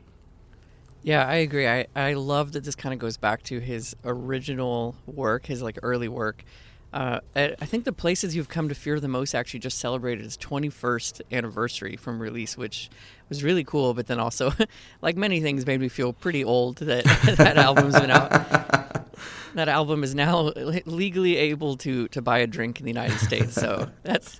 Yeah, 1.02 1.26
I 1.26 1.36
agree. 1.36 1.68
I, 1.68 1.86
I 1.94 2.14
love 2.14 2.52
that 2.52 2.64
this 2.64 2.74
kind 2.74 2.94
of 2.94 2.98
goes 2.98 3.18
back 3.18 3.42
to 3.44 3.60
his 3.60 3.94
original 4.02 4.94
work, 5.06 5.44
his 5.44 5.60
like 5.60 5.78
early 5.82 6.08
work. 6.08 6.42
Uh, 6.92 7.20
I 7.36 7.66
think 7.66 7.84
the 7.84 7.92
places 7.92 8.34
you've 8.34 8.48
come 8.48 8.68
to 8.70 8.74
fear 8.74 8.98
the 8.98 9.08
most 9.08 9.34
actually 9.34 9.60
just 9.60 9.78
celebrated 9.78 10.24
its 10.24 10.38
21st 10.38 11.20
anniversary 11.30 11.96
from 11.96 12.18
release, 12.20 12.56
which 12.56 12.88
was 13.28 13.44
really 13.44 13.64
cool. 13.64 13.92
But 13.92 14.06
then 14.06 14.18
also, 14.18 14.52
like 15.02 15.16
many 15.16 15.40
things, 15.40 15.66
made 15.66 15.80
me 15.80 15.88
feel 15.88 16.12
pretty 16.12 16.44
old 16.44 16.78
that 16.78 17.04
that 17.36 17.56
album's 17.56 17.98
been 17.98 18.10
out. 18.10 18.94
That 19.54 19.68
album 19.68 20.04
is 20.04 20.14
now 20.14 20.52
legally 20.84 21.36
able 21.36 21.78
to 21.78 22.06
to 22.08 22.22
buy 22.22 22.38
a 22.38 22.46
drink 22.46 22.78
in 22.78 22.84
the 22.84 22.90
United 22.90 23.18
States, 23.18 23.54
so 23.54 23.88
that's 24.04 24.38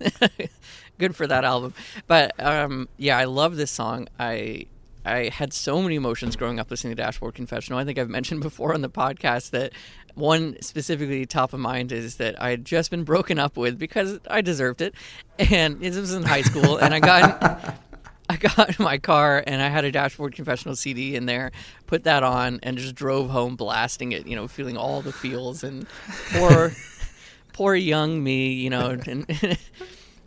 good 0.98 1.16
for 1.16 1.26
that 1.26 1.44
album. 1.44 1.72
But 2.06 2.38
um, 2.38 2.88
yeah, 2.98 3.16
I 3.18 3.24
love 3.24 3.56
this 3.56 3.70
song. 3.70 4.06
I 4.20 4.66
I 5.08 5.30
had 5.30 5.52
so 5.52 5.80
many 5.80 5.94
emotions 5.94 6.36
growing 6.36 6.60
up 6.60 6.70
listening 6.70 6.94
to 6.94 7.02
Dashboard 7.02 7.34
Confessional. 7.34 7.78
I 7.78 7.84
think 7.84 7.98
I've 7.98 8.10
mentioned 8.10 8.42
before 8.42 8.74
on 8.74 8.82
the 8.82 8.90
podcast 8.90 9.50
that 9.50 9.72
one 10.18 10.60
specifically 10.60 11.25
top 11.26 11.52
of 11.52 11.60
mind 11.60 11.92
is 11.92 12.16
that 12.16 12.40
I 12.42 12.50
had 12.50 12.64
just 12.64 12.90
been 12.90 13.04
broken 13.04 13.38
up 13.38 13.56
with 13.56 13.78
because 13.78 14.18
I 14.28 14.40
deserved 14.40 14.82
it, 14.82 14.94
and 15.38 15.80
this 15.80 15.96
was 15.96 16.12
in 16.12 16.22
high 16.25 16.42
school, 16.42 16.76
and 16.76 16.94
I 16.94 17.00
got. 17.00 17.75
I 18.30 18.37
got 18.37 18.78
in 18.78 18.84
my 18.84 18.98
car 18.98 19.42
and 19.46 19.62
I 19.62 19.68
had 19.68 19.87
a 19.87 19.90
dashboard 19.90 20.34
confessional 20.34 20.76
CD 20.76 21.16
in 21.16 21.25
there, 21.25 21.50
put 21.87 22.04
that 22.04 22.22
on, 22.22 22.60
and 22.62 22.76
just 22.76 22.94
drove 22.94 23.30
home 23.30 23.56
blasting 23.56 24.12
it. 24.12 24.26
You 24.26 24.37
know, 24.37 24.46
feeling 24.46 24.76
all 24.76 25.00
the 25.00 25.12
feels 25.12 25.64
and 25.64 25.87
poor, 26.32 26.72
poor 27.54 27.75
young 27.75 28.22
me. 28.22 28.52
You 28.52 28.68
know, 28.68 28.98
and 29.06 29.26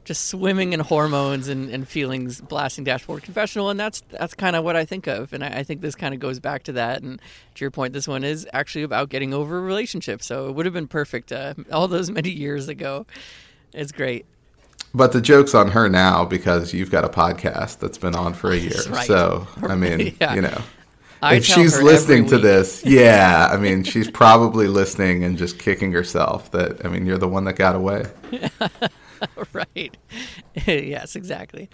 just 0.03 0.29
swimming 0.29 0.73
in 0.73 0.79
hormones 0.79 1.47
and, 1.47 1.69
and 1.69 1.87
feelings, 1.87 2.41
blasting 2.41 2.83
dashboard 2.83 3.23
confessional, 3.23 3.69
and 3.69 3.79
that's 3.79 4.01
that's 4.09 4.33
kind 4.33 4.55
of 4.55 4.63
what 4.63 4.75
I 4.75 4.85
think 4.85 5.07
of, 5.07 5.33
and 5.33 5.43
I, 5.43 5.59
I 5.59 5.63
think 5.63 5.81
this 5.81 5.95
kind 5.95 6.13
of 6.13 6.19
goes 6.19 6.39
back 6.39 6.63
to 6.63 6.73
that. 6.73 7.01
And 7.01 7.21
to 7.55 7.63
your 7.63 7.71
point, 7.71 7.93
this 7.93 8.07
one 8.07 8.23
is 8.23 8.47
actually 8.53 8.83
about 8.83 9.09
getting 9.09 9.33
over 9.33 9.57
a 9.57 9.61
relationship, 9.61 10.23
so 10.23 10.49
it 10.49 10.53
would 10.53 10.65
have 10.65 10.73
been 10.73 10.87
perfect 10.87 11.31
uh, 11.31 11.53
all 11.71 11.87
those 11.87 12.09
many 12.19 12.29
years 12.29 12.67
ago. 12.67 13.05
It's 13.73 13.91
great. 13.91 14.25
But 14.93 15.13
the 15.13 15.21
joke's 15.21 15.55
on 15.55 15.69
her 15.69 15.87
now 15.87 16.25
because 16.25 16.73
you've 16.73 16.91
got 16.91 17.05
a 17.05 17.09
podcast 17.09 17.79
that's 17.79 17.97
been 17.97 18.15
on 18.15 18.33
for 18.33 18.51
a 18.51 18.57
year. 18.57 18.81
Right. 18.89 19.07
So 19.07 19.47
I 19.61 19.75
mean, 19.75 20.15
yeah. 20.21 20.33
you 20.33 20.41
know. 20.41 20.61
I 21.23 21.35
if 21.35 21.45
she's 21.45 21.79
listening 21.79 22.25
to 22.29 22.39
this, 22.39 22.83
yeah, 22.83 23.47
I 23.51 23.57
mean, 23.57 23.83
she's 23.83 24.09
probably 24.09 24.67
listening 24.67 25.23
and 25.23 25.37
just 25.37 25.59
kicking 25.59 25.91
herself 25.91 26.49
that, 26.49 26.83
I 26.83 26.89
mean, 26.89 27.05
you're 27.05 27.19
the 27.19 27.27
one 27.27 27.43
that 27.43 27.57
got 27.57 27.75
away. 27.75 28.05
right. 29.53 29.97
yes, 30.65 31.15
exactly. 31.15 31.69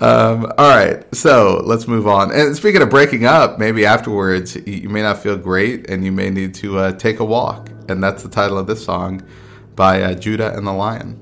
Um, 0.00 0.46
all 0.56 0.76
right, 0.76 1.04
so 1.14 1.62
let's 1.64 1.86
move 1.86 2.06
on. 2.06 2.32
And 2.32 2.56
speaking 2.56 2.82
of 2.82 2.90
breaking 2.90 3.24
up, 3.24 3.58
maybe 3.58 3.84
afterwards 3.84 4.56
you 4.66 4.88
may 4.88 5.02
not 5.02 5.18
feel 5.22 5.36
great, 5.36 5.88
and 5.90 6.04
you 6.04 6.12
may 6.12 6.30
need 6.30 6.54
to 6.56 6.78
uh, 6.78 6.92
take 6.92 7.20
a 7.20 7.24
walk. 7.24 7.70
And 7.88 8.02
that's 8.02 8.22
the 8.22 8.28
title 8.28 8.58
of 8.58 8.66
this 8.66 8.84
song 8.84 9.22
by 9.74 10.02
uh, 10.02 10.14
Judah 10.14 10.56
and 10.56 10.66
the 10.66 10.72
Lion. 10.72 11.20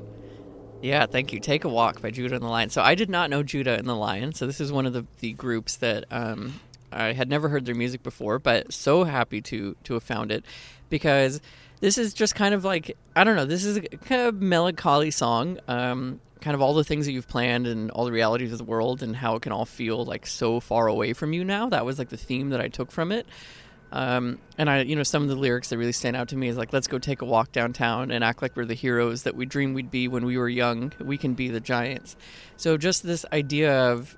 Yeah, 0.82 1.06
thank 1.06 1.32
you. 1.32 1.40
Take 1.40 1.64
a 1.64 1.68
Walk 1.68 2.00
by 2.00 2.10
Judah 2.10 2.36
and 2.36 2.44
the 2.44 2.48
Lion. 2.48 2.70
So 2.70 2.82
I 2.82 2.94
did 2.94 3.10
not 3.10 3.28
know 3.28 3.42
Judah 3.42 3.76
and 3.76 3.88
the 3.88 3.96
Lion. 3.96 4.32
So 4.32 4.46
this 4.46 4.60
is 4.60 4.70
one 4.70 4.86
of 4.86 4.92
the, 4.92 5.04
the 5.18 5.32
groups 5.32 5.76
that 5.76 6.04
um, 6.10 6.60
I 6.92 7.12
had 7.12 7.28
never 7.28 7.48
heard 7.48 7.66
their 7.66 7.74
music 7.74 8.02
before, 8.02 8.38
but 8.38 8.72
so 8.72 9.04
happy 9.04 9.40
to 9.42 9.76
to 9.84 9.94
have 9.94 10.02
found 10.02 10.30
it 10.30 10.44
because 10.88 11.40
this 11.80 11.98
is 11.98 12.14
just 12.14 12.34
kind 12.34 12.54
of 12.54 12.64
like 12.64 12.96
I 13.14 13.24
don't 13.24 13.36
know. 13.36 13.44
This 13.44 13.64
is 13.64 13.76
a 13.76 13.82
kind 13.82 14.22
of 14.22 14.40
melancholy 14.40 15.10
song. 15.10 15.58
Um, 15.68 16.20
kind 16.40 16.54
of 16.54 16.60
all 16.60 16.74
the 16.74 16.84
things 16.84 17.06
that 17.06 17.12
you've 17.12 17.28
planned 17.28 17.66
and 17.66 17.90
all 17.90 18.04
the 18.04 18.12
realities 18.12 18.52
of 18.52 18.58
the 18.58 18.64
world 18.64 19.02
and 19.02 19.16
how 19.16 19.36
it 19.36 19.42
can 19.42 19.52
all 19.52 19.64
feel 19.64 20.04
like 20.04 20.26
so 20.26 20.60
far 20.60 20.86
away 20.86 21.12
from 21.12 21.32
you 21.32 21.42
now. 21.44 21.68
That 21.68 21.84
was 21.84 21.98
like 21.98 22.08
the 22.08 22.16
theme 22.16 22.50
that 22.50 22.60
I 22.60 22.68
took 22.68 22.92
from 22.92 23.10
it. 23.10 23.26
Um, 23.92 24.38
and 24.58 24.68
I, 24.68 24.82
you 24.82 24.96
know, 24.96 25.02
some 25.04 25.22
of 25.22 25.28
the 25.28 25.36
lyrics 25.36 25.70
that 25.70 25.78
really 25.78 25.92
stand 25.92 26.16
out 26.16 26.28
to 26.28 26.36
me 26.36 26.48
is 26.48 26.56
like, 26.56 26.72
"Let's 26.72 26.86
go 26.86 26.98
take 26.98 27.22
a 27.22 27.24
walk 27.24 27.52
downtown 27.52 28.10
and 28.10 28.22
act 28.24 28.42
like 28.42 28.56
we're 28.56 28.64
the 28.64 28.74
heroes 28.74 29.22
that 29.22 29.36
we 29.36 29.46
dreamed 29.46 29.74
we'd 29.74 29.90
be 29.90 30.08
when 30.08 30.24
we 30.24 30.36
were 30.36 30.48
young. 30.48 30.92
We 31.00 31.16
can 31.16 31.34
be 31.34 31.48
the 31.48 31.60
giants." 31.60 32.16
So 32.56 32.76
just 32.76 33.02
this 33.02 33.24
idea 33.32 33.92
of, 33.92 34.16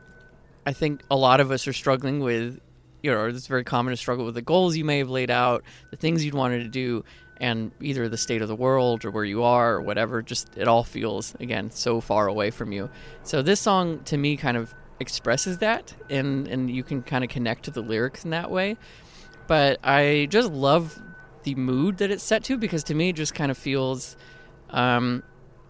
I 0.66 0.72
think 0.72 1.02
a 1.10 1.16
lot 1.16 1.40
of 1.40 1.50
us 1.50 1.68
are 1.68 1.72
struggling 1.72 2.20
with, 2.20 2.60
you 3.02 3.10
know, 3.10 3.26
it's 3.26 3.46
very 3.46 3.64
common 3.64 3.92
to 3.92 3.96
struggle 3.96 4.24
with 4.24 4.34
the 4.34 4.42
goals 4.42 4.76
you 4.76 4.84
may 4.84 4.98
have 4.98 5.10
laid 5.10 5.30
out, 5.30 5.62
the 5.90 5.96
things 5.96 6.24
you'd 6.24 6.34
wanted 6.34 6.64
to 6.64 6.68
do, 6.68 7.04
and 7.40 7.70
either 7.80 8.08
the 8.08 8.16
state 8.16 8.42
of 8.42 8.48
the 8.48 8.56
world 8.56 9.04
or 9.04 9.10
where 9.10 9.24
you 9.24 9.42
are 9.42 9.74
or 9.74 9.80
whatever 9.80 10.22
just 10.22 10.56
it 10.56 10.68
all 10.68 10.84
feels 10.84 11.34
again 11.40 11.70
so 11.70 12.00
far 12.00 12.26
away 12.26 12.50
from 12.50 12.72
you. 12.72 12.90
So 13.22 13.42
this 13.42 13.60
song 13.60 14.00
to 14.04 14.16
me 14.16 14.36
kind 14.36 14.56
of 14.56 14.74
expresses 15.00 15.58
that 15.58 15.94
and 16.10 16.48
and 16.48 16.70
you 16.70 16.82
can 16.82 17.02
kind 17.02 17.22
of 17.22 17.30
connect 17.30 17.64
to 17.64 17.70
the 17.70 17.82
lyrics 17.82 18.24
in 18.24 18.30
that 18.30 18.50
way. 18.50 18.76
But 19.46 19.78
i 19.82 20.26
just 20.30 20.50
love 20.50 21.00
the 21.44 21.54
mood 21.54 21.98
that 21.98 22.10
it's 22.10 22.22
set 22.22 22.44
to 22.44 22.56
because 22.58 22.84
to 22.84 22.94
me 22.94 23.10
it 23.10 23.16
just 23.16 23.34
kind 23.34 23.50
of 23.50 23.56
feels 23.56 24.16
um 24.70 25.22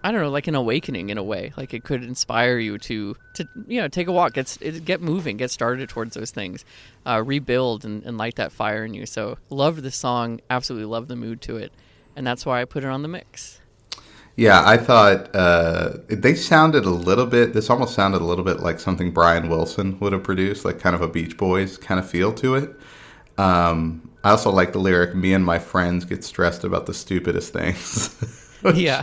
I 0.03 0.13
don't 0.13 0.21
know, 0.21 0.31
like 0.31 0.47
an 0.47 0.55
awakening 0.55 1.11
in 1.11 1.19
a 1.19 1.23
way. 1.23 1.53
Like 1.57 1.75
it 1.75 1.83
could 1.83 2.05
inspire 2.05 2.59
you 2.59 2.79
to, 2.79 3.17
to 3.35 3.49
you 3.67 3.81
know, 3.81 3.89
take 3.89 4.07
a 4.07 4.13
walk, 4.13 4.35
get 4.35 4.57
get 4.85 5.01
moving, 5.01 5.37
get 5.37 5.51
started 5.51 5.89
towards 5.89 6.15
those 6.15 6.31
things, 6.31 6.65
uh, 7.05 7.23
rebuild 7.25 7.85
and, 7.85 8.05
and 8.05 8.17
light 8.17 8.37
that 8.37 8.53
fire 8.53 8.85
in 8.85 8.95
you. 8.95 9.07
So 9.07 9.39
loved 9.51 9.83
the 9.83 9.91
song, 9.91 10.41
absolutely 10.51 10.87
love 10.87 11.09
the 11.09 11.17
mood 11.17 11.41
to 11.43 11.57
it, 11.57 11.73
and 12.15 12.27
that's 12.27 12.47
why 12.47 12.61
I 12.61 12.65
put 12.65 12.85
it 12.85 12.91
on 12.91 13.03
the 13.03 13.09
mix. 13.09 13.61
Yeah, 14.37 14.63
I 14.65 14.77
thought 14.77 15.35
uh, 15.35 15.95
they 16.07 16.37
sounded 16.37 16.85
a 16.85 16.91
little 16.91 17.27
bit. 17.27 17.55
This 17.55 17.69
almost 17.69 17.95
sounded 17.95 18.23
a 18.23 18.25
little 18.25 18.45
bit 18.45 18.61
like 18.61 18.79
something 18.79 19.11
Brian 19.11 19.49
Wilson 19.49 19.99
would 19.99 20.13
have 20.13 20.23
produced, 20.23 20.65
like 20.65 20.79
kind 20.79 20.95
of 20.95 21.03
a 21.03 21.09
Beach 21.09 21.37
Boys 21.37 21.77
kind 21.77 21.99
of 21.99 22.09
feel 22.09 22.33
to 22.35 22.55
it. 22.55 22.71
Um, 23.37 24.09
I 24.23 24.31
also 24.31 24.53
like 24.53 24.73
the 24.73 24.79
lyric, 24.79 25.17
"Me 25.17 25.33
and 25.33 25.45
my 25.45 25.59
friends 25.59 26.05
get 26.05 26.23
stressed 26.23 26.63
about 26.63 26.87
the 26.87 26.95
stupidest 26.95 27.53
things." 27.53 28.45
yeah. 28.75 29.03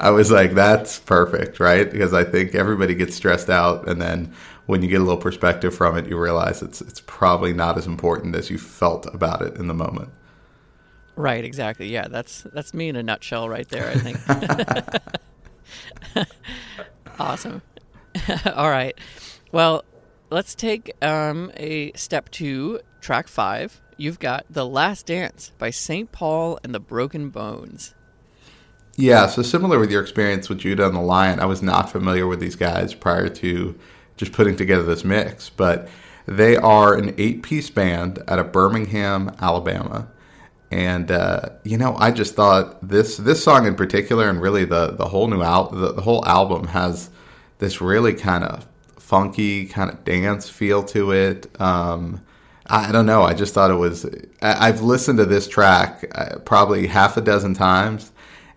I 0.00 0.10
was 0.10 0.30
like, 0.30 0.52
that's 0.52 0.98
perfect, 1.00 1.60
right? 1.60 1.90
Because 1.90 2.12
I 2.12 2.24
think 2.24 2.54
everybody 2.54 2.94
gets 2.94 3.14
stressed 3.14 3.50
out, 3.50 3.88
and 3.88 4.00
then 4.00 4.32
when 4.66 4.82
you 4.82 4.88
get 4.88 5.00
a 5.00 5.04
little 5.04 5.20
perspective 5.20 5.74
from 5.74 5.96
it, 5.96 6.06
you 6.08 6.18
realize 6.18 6.62
it's 6.62 6.80
it's 6.80 7.00
probably 7.00 7.52
not 7.52 7.76
as 7.76 7.86
important 7.86 8.34
as 8.34 8.50
you 8.50 8.58
felt 8.58 9.06
about 9.14 9.42
it 9.42 9.56
in 9.56 9.66
the 9.66 9.74
moment. 9.74 10.10
Right. 11.16 11.44
Exactly. 11.44 11.88
Yeah. 11.88 12.08
That's 12.08 12.42
that's 12.52 12.74
me 12.74 12.88
in 12.88 12.96
a 12.96 13.02
nutshell, 13.02 13.48
right 13.48 13.68
there. 13.68 13.90
I 13.90 13.94
think. 13.94 14.18
awesome. 17.18 17.62
All 18.54 18.70
right. 18.70 18.98
Well, 19.52 19.84
let's 20.30 20.54
take 20.54 20.92
um, 21.02 21.52
a 21.56 21.92
step 21.92 22.30
to 22.32 22.80
track 23.00 23.28
five. 23.28 23.80
You've 23.96 24.18
got 24.18 24.46
"The 24.50 24.66
Last 24.66 25.06
Dance" 25.06 25.52
by 25.58 25.70
St. 25.70 26.10
Paul 26.10 26.58
and 26.64 26.74
the 26.74 26.80
Broken 26.80 27.30
Bones. 27.30 27.94
Yeah, 28.96 29.26
so 29.26 29.42
similar 29.42 29.78
with 29.78 29.90
your 29.90 30.02
experience 30.02 30.48
with 30.48 30.58
Judah 30.58 30.86
and 30.86 30.94
the 30.94 31.00
Lion, 31.00 31.40
I 31.40 31.46
was 31.46 31.62
not 31.62 31.90
familiar 31.90 32.26
with 32.26 32.38
these 32.38 32.54
guys 32.54 32.94
prior 32.94 33.28
to 33.28 33.78
just 34.16 34.32
putting 34.32 34.56
together 34.56 34.84
this 34.84 35.04
mix, 35.04 35.50
but 35.50 35.88
they 36.26 36.56
are 36.56 36.94
an 36.94 37.14
eight 37.18 37.42
piece 37.42 37.70
band 37.70 38.22
out 38.28 38.38
of 38.38 38.52
Birmingham, 38.52 39.34
Alabama. 39.40 40.08
And 40.70 41.10
uh, 41.10 41.50
you 41.64 41.76
know, 41.76 41.96
I 41.98 42.10
just 42.10 42.34
thought 42.34 42.88
this 42.88 43.16
this 43.16 43.42
song 43.42 43.66
in 43.66 43.74
particular, 43.74 44.28
and 44.28 44.40
really 44.40 44.64
the 44.64 44.92
the 44.92 45.06
whole 45.06 45.28
new 45.28 45.42
al- 45.42 45.70
the, 45.70 45.92
the 45.92 46.02
whole 46.02 46.24
album 46.26 46.68
has 46.68 47.10
this 47.58 47.80
really 47.80 48.12
kind 48.14 48.44
of 48.44 48.66
funky 48.96 49.66
kind 49.66 49.90
of 49.90 50.04
dance 50.04 50.48
feel 50.48 50.82
to 50.84 51.12
it. 51.12 51.48
Um, 51.60 52.22
I 52.66 52.90
don't 52.92 53.06
know. 53.06 53.22
I 53.22 53.34
just 53.34 53.54
thought 53.54 53.70
it 53.70 53.74
was. 53.74 54.06
I've 54.40 54.80
listened 54.80 55.18
to 55.18 55.26
this 55.26 55.46
track 55.46 56.04
uh, 56.14 56.38
probably 56.40 56.86
half 56.86 57.16
a 57.16 57.20
dozen 57.20 57.54
times, 57.54 58.10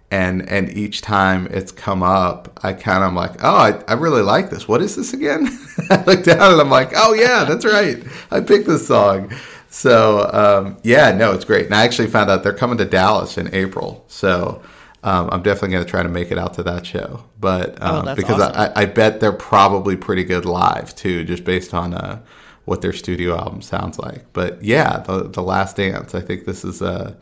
and 0.10 0.48
and 0.50 0.70
each 0.70 1.02
time 1.02 1.48
it's 1.52 1.72
come 1.72 2.02
up, 2.02 2.60
I 2.64 2.74
kind 2.74 3.04
of 3.04 3.10
am 3.10 3.16
like, 3.16 3.44
oh, 3.44 3.56
I, 3.56 3.84
I 3.88 3.94
really 3.94 4.22
like 4.22 4.50
this. 4.50 4.68
What 4.68 4.82
is 4.82 4.96
this 4.96 5.14
again? 5.14 5.48
I 5.90 6.04
look 6.04 6.24
down 6.24 6.52
and 6.54 6.62
I'm 6.62 6.70
like, 6.70 6.92
oh 6.96 7.14
yeah, 7.14 7.44
that's 7.44 7.66
right. 7.66 8.04
I 8.32 8.40
picked 8.40 8.68
this 8.68 8.88
song. 8.88 9.32
So 9.70 10.30
um, 10.32 10.78
yeah, 10.84 11.12
no, 11.12 11.34
it's 11.34 11.46
great. 11.46 11.66
And 11.66 11.76
I 11.76 11.84
actually 11.84 12.08
found 12.08 12.30
out 12.30 12.44
they're 12.44 12.54
coming 12.54 12.78
to 12.78 12.86
Dallas 12.86 13.38
in 13.38 13.54
April. 13.54 14.06
So 14.08 14.62
um, 15.04 15.30
I'm 15.32 15.44
definitely 15.44 15.70
going 15.70 15.86
to 15.86 15.90
try 15.90 16.04
to 16.04 16.10
make 16.10 16.32
it 16.32 16.38
out 16.38 16.54
to 16.56 16.64
that 16.64 16.86
show. 16.86 17.24
But 17.40 17.78
oh, 17.82 18.00
um, 18.00 18.08
oh, 18.08 18.16
because 18.16 18.42
awesome. 18.42 18.74
I, 18.76 18.82
I, 18.82 18.86
bet 18.86 19.20
they're 19.20 19.32
probably 19.32 19.96
pretty 19.96 20.24
good 20.24 20.46
live 20.46 20.96
too, 20.96 21.24
just 21.24 21.44
based 21.44 21.74
on 21.74 21.94
uh, 21.94 22.22
what 22.66 22.82
their 22.82 22.94
studio 22.94 23.38
album 23.38 23.62
sounds 23.62 24.00
like. 24.00 24.26
But 24.34 24.64
yeah, 24.64 25.00
the 25.00 25.30
the 25.30 25.44
Last 25.44 25.76
Dance. 25.76 26.16
I 26.16 26.22
think 26.22 26.46
this 26.46 26.66
is 26.66 26.82
a 26.82 27.16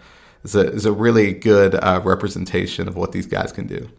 is 0.46 0.56
a 0.56 0.72
is 0.72 0.86
a 0.86 0.92
really 0.92 1.34
good 1.34 1.76
uh, 1.76 2.02
representation 2.04 2.88
of 2.88 2.96
what 2.96 3.12
these 3.12 3.26
guys 3.26 3.52
can 3.52 3.68
do. 3.68 3.90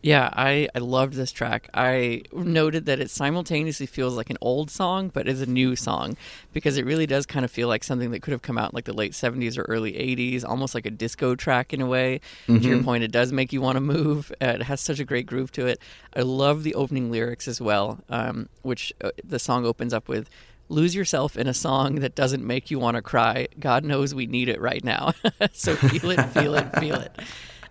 Yeah, 0.00 0.30
I, 0.32 0.68
I 0.76 0.78
loved 0.78 1.14
this 1.14 1.32
track. 1.32 1.68
I 1.74 2.22
noted 2.32 2.86
that 2.86 3.00
it 3.00 3.10
simultaneously 3.10 3.86
feels 3.86 4.16
like 4.16 4.30
an 4.30 4.38
old 4.40 4.70
song, 4.70 5.10
but 5.12 5.26
is 5.26 5.42
a 5.42 5.46
new 5.46 5.74
song 5.74 6.16
because 6.52 6.78
it 6.78 6.84
really 6.84 7.06
does 7.06 7.26
kind 7.26 7.44
of 7.44 7.50
feel 7.50 7.66
like 7.66 7.82
something 7.82 8.12
that 8.12 8.22
could 8.22 8.30
have 8.30 8.42
come 8.42 8.58
out 8.58 8.70
in 8.70 8.76
like 8.76 8.84
the 8.84 8.92
late 8.92 9.10
70s 9.10 9.58
or 9.58 9.62
early 9.62 9.94
80s, 9.94 10.44
almost 10.44 10.72
like 10.72 10.86
a 10.86 10.90
disco 10.90 11.34
track 11.34 11.74
in 11.74 11.80
a 11.80 11.86
way. 11.86 12.20
Mm-hmm. 12.46 12.58
To 12.58 12.68
your 12.68 12.76
mm-hmm. 12.76 12.84
point, 12.84 13.02
it 13.02 13.10
does 13.10 13.32
make 13.32 13.52
you 13.52 13.60
want 13.60 13.74
to 13.74 13.80
move. 13.80 14.30
Uh, 14.40 14.46
it 14.46 14.62
has 14.62 14.80
such 14.80 15.00
a 15.00 15.04
great 15.04 15.26
groove 15.26 15.50
to 15.52 15.66
it. 15.66 15.80
I 16.14 16.22
love 16.22 16.62
the 16.62 16.76
opening 16.76 17.10
lyrics 17.10 17.48
as 17.48 17.60
well, 17.60 17.98
um, 18.08 18.48
which 18.62 18.92
uh, 19.02 19.10
the 19.24 19.40
song 19.40 19.66
opens 19.66 19.92
up 19.92 20.06
with 20.06 20.30
lose 20.68 20.94
yourself 20.94 21.36
in 21.36 21.46
a 21.46 21.54
song 21.54 21.96
that 21.96 22.14
doesn't 22.14 22.46
make 22.46 22.70
you 22.70 22.78
want 22.78 22.96
to 22.96 23.02
cry. 23.02 23.48
God 23.58 23.84
knows 23.84 24.14
we 24.14 24.26
need 24.26 24.48
it 24.48 24.60
right 24.60 24.84
now. 24.84 25.12
so 25.52 25.74
feel 25.76 26.10
it, 26.10 26.22
feel 26.26 26.54
it, 26.54 26.70
feel 26.78 26.96
it. 26.96 27.18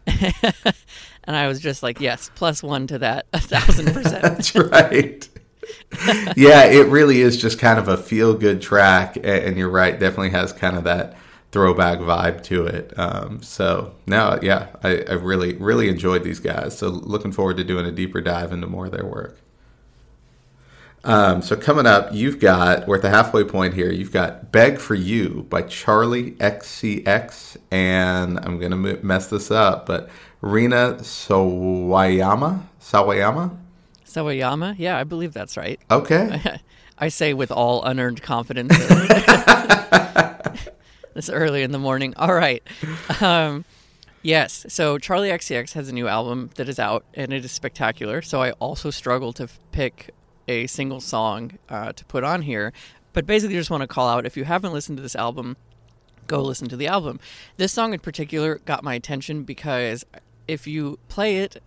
and 1.23 1.35
I 1.35 1.47
was 1.47 1.59
just 1.59 1.83
like, 1.83 1.99
yes, 1.99 2.31
plus 2.35 2.63
one 2.63 2.87
to 2.87 2.99
that, 2.99 3.27
a 3.33 3.39
thousand 3.39 3.93
percent. 3.93 4.21
That's 4.23 4.55
right. 4.55 5.27
yeah, 6.35 6.65
it 6.65 6.87
really 6.87 7.21
is 7.21 7.39
just 7.39 7.59
kind 7.59 7.77
of 7.77 7.87
a 7.87 7.97
feel 7.97 8.33
good 8.33 8.61
track. 8.61 9.17
And 9.21 9.57
you're 9.57 9.69
right, 9.69 9.99
definitely 9.99 10.29
has 10.31 10.53
kind 10.53 10.77
of 10.77 10.85
that 10.85 11.17
throwback 11.51 11.99
vibe 11.99 12.43
to 12.43 12.65
it. 12.65 12.93
Um, 12.97 13.41
so, 13.41 13.95
no, 14.05 14.39
yeah, 14.41 14.67
I, 14.83 15.03
I 15.09 15.13
really, 15.13 15.55
really 15.55 15.89
enjoyed 15.89 16.23
these 16.23 16.39
guys. 16.39 16.77
So, 16.77 16.89
looking 16.89 17.31
forward 17.31 17.57
to 17.57 17.63
doing 17.63 17.85
a 17.85 17.91
deeper 17.91 18.21
dive 18.21 18.51
into 18.51 18.67
more 18.67 18.85
of 18.85 18.91
their 18.91 19.05
work. 19.05 19.37
Um, 21.03 21.41
so 21.41 21.55
coming 21.55 21.85
up, 21.85 22.09
you've 22.13 22.39
got 22.39 22.87
we're 22.87 22.97
at 22.97 23.01
the 23.01 23.09
halfway 23.09 23.43
point 23.43 23.73
here. 23.73 23.91
You've 23.91 24.11
got 24.11 24.51
"Beg 24.51 24.79
for 24.79 24.95
You" 24.95 25.45
by 25.49 25.61
Charli 25.63 26.35
XCX, 26.37 27.57
and 27.71 28.39
I'm 28.39 28.59
gonna 28.59 28.75
mess 28.75 29.27
this 29.29 29.51
up, 29.51 29.85
but 29.85 30.09
Rina 30.41 30.95
Sawayama. 30.99 32.63
Sawayama. 32.81 33.57
Sawayama. 34.05 34.75
Yeah, 34.77 34.97
I 34.97 35.03
believe 35.03 35.33
that's 35.33 35.55
right. 35.57 35.79
Okay. 35.89 36.59
I 36.99 37.09
say 37.09 37.33
with 37.33 37.51
all 37.51 37.83
unearned 37.83 38.21
confidence. 38.23 38.75
this 41.13 41.29
early 41.29 41.63
in 41.63 41.71
the 41.71 41.79
morning. 41.79 42.13
All 42.17 42.33
right. 42.33 42.63
Um, 43.21 43.65
yes. 44.23 44.65
So 44.69 44.97
Charli 44.97 45.31
XCX 45.31 45.73
has 45.73 45.89
a 45.89 45.93
new 45.93 46.07
album 46.07 46.49
that 46.55 46.67
is 46.67 46.79
out, 46.79 47.05
and 47.13 47.31
it 47.33 47.45
is 47.45 47.51
spectacular. 47.51 48.21
So 48.21 48.41
I 48.41 48.51
also 48.53 48.89
struggle 48.89 49.33
to 49.33 49.43
f- 49.43 49.59
pick 49.71 50.11
a 50.47 50.67
single 50.67 50.99
song 50.99 51.57
uh, 51.69 51.91
to 51.93 52.05
put 52.05 52.23
on 52.23 52.41
here. 52.43 52.73
But 53.13 53.25
basically, 53.25 53.55
just 53.55 53.69
want 53.69 53.81
to 53.81 53.87
call 53.87 54.07
out 54.07 54.25
if 54.25 54.37
you 54.37 54.43
haven't 54.43 54.73
listened 54.73 54.97
to 54.97 55.01
this 55.01 55.15
album, 55.15 55.57
go 56.27 56.41
listen 56.41 56.67
to 56.69 56.77
the 56.77 56.87
album. 56.87 57.19
This 57.57 57.71
song 57.71 57.93
in 57.93 57.99
particular 57.99 58.59
got 58.65 58.83
my 58.83 58.93
attention 58.93 59.43
because 59.43 60.05
if 60.47 60.67
you 60.67 60.99
play 61.09 61.37
it 61.37 61.57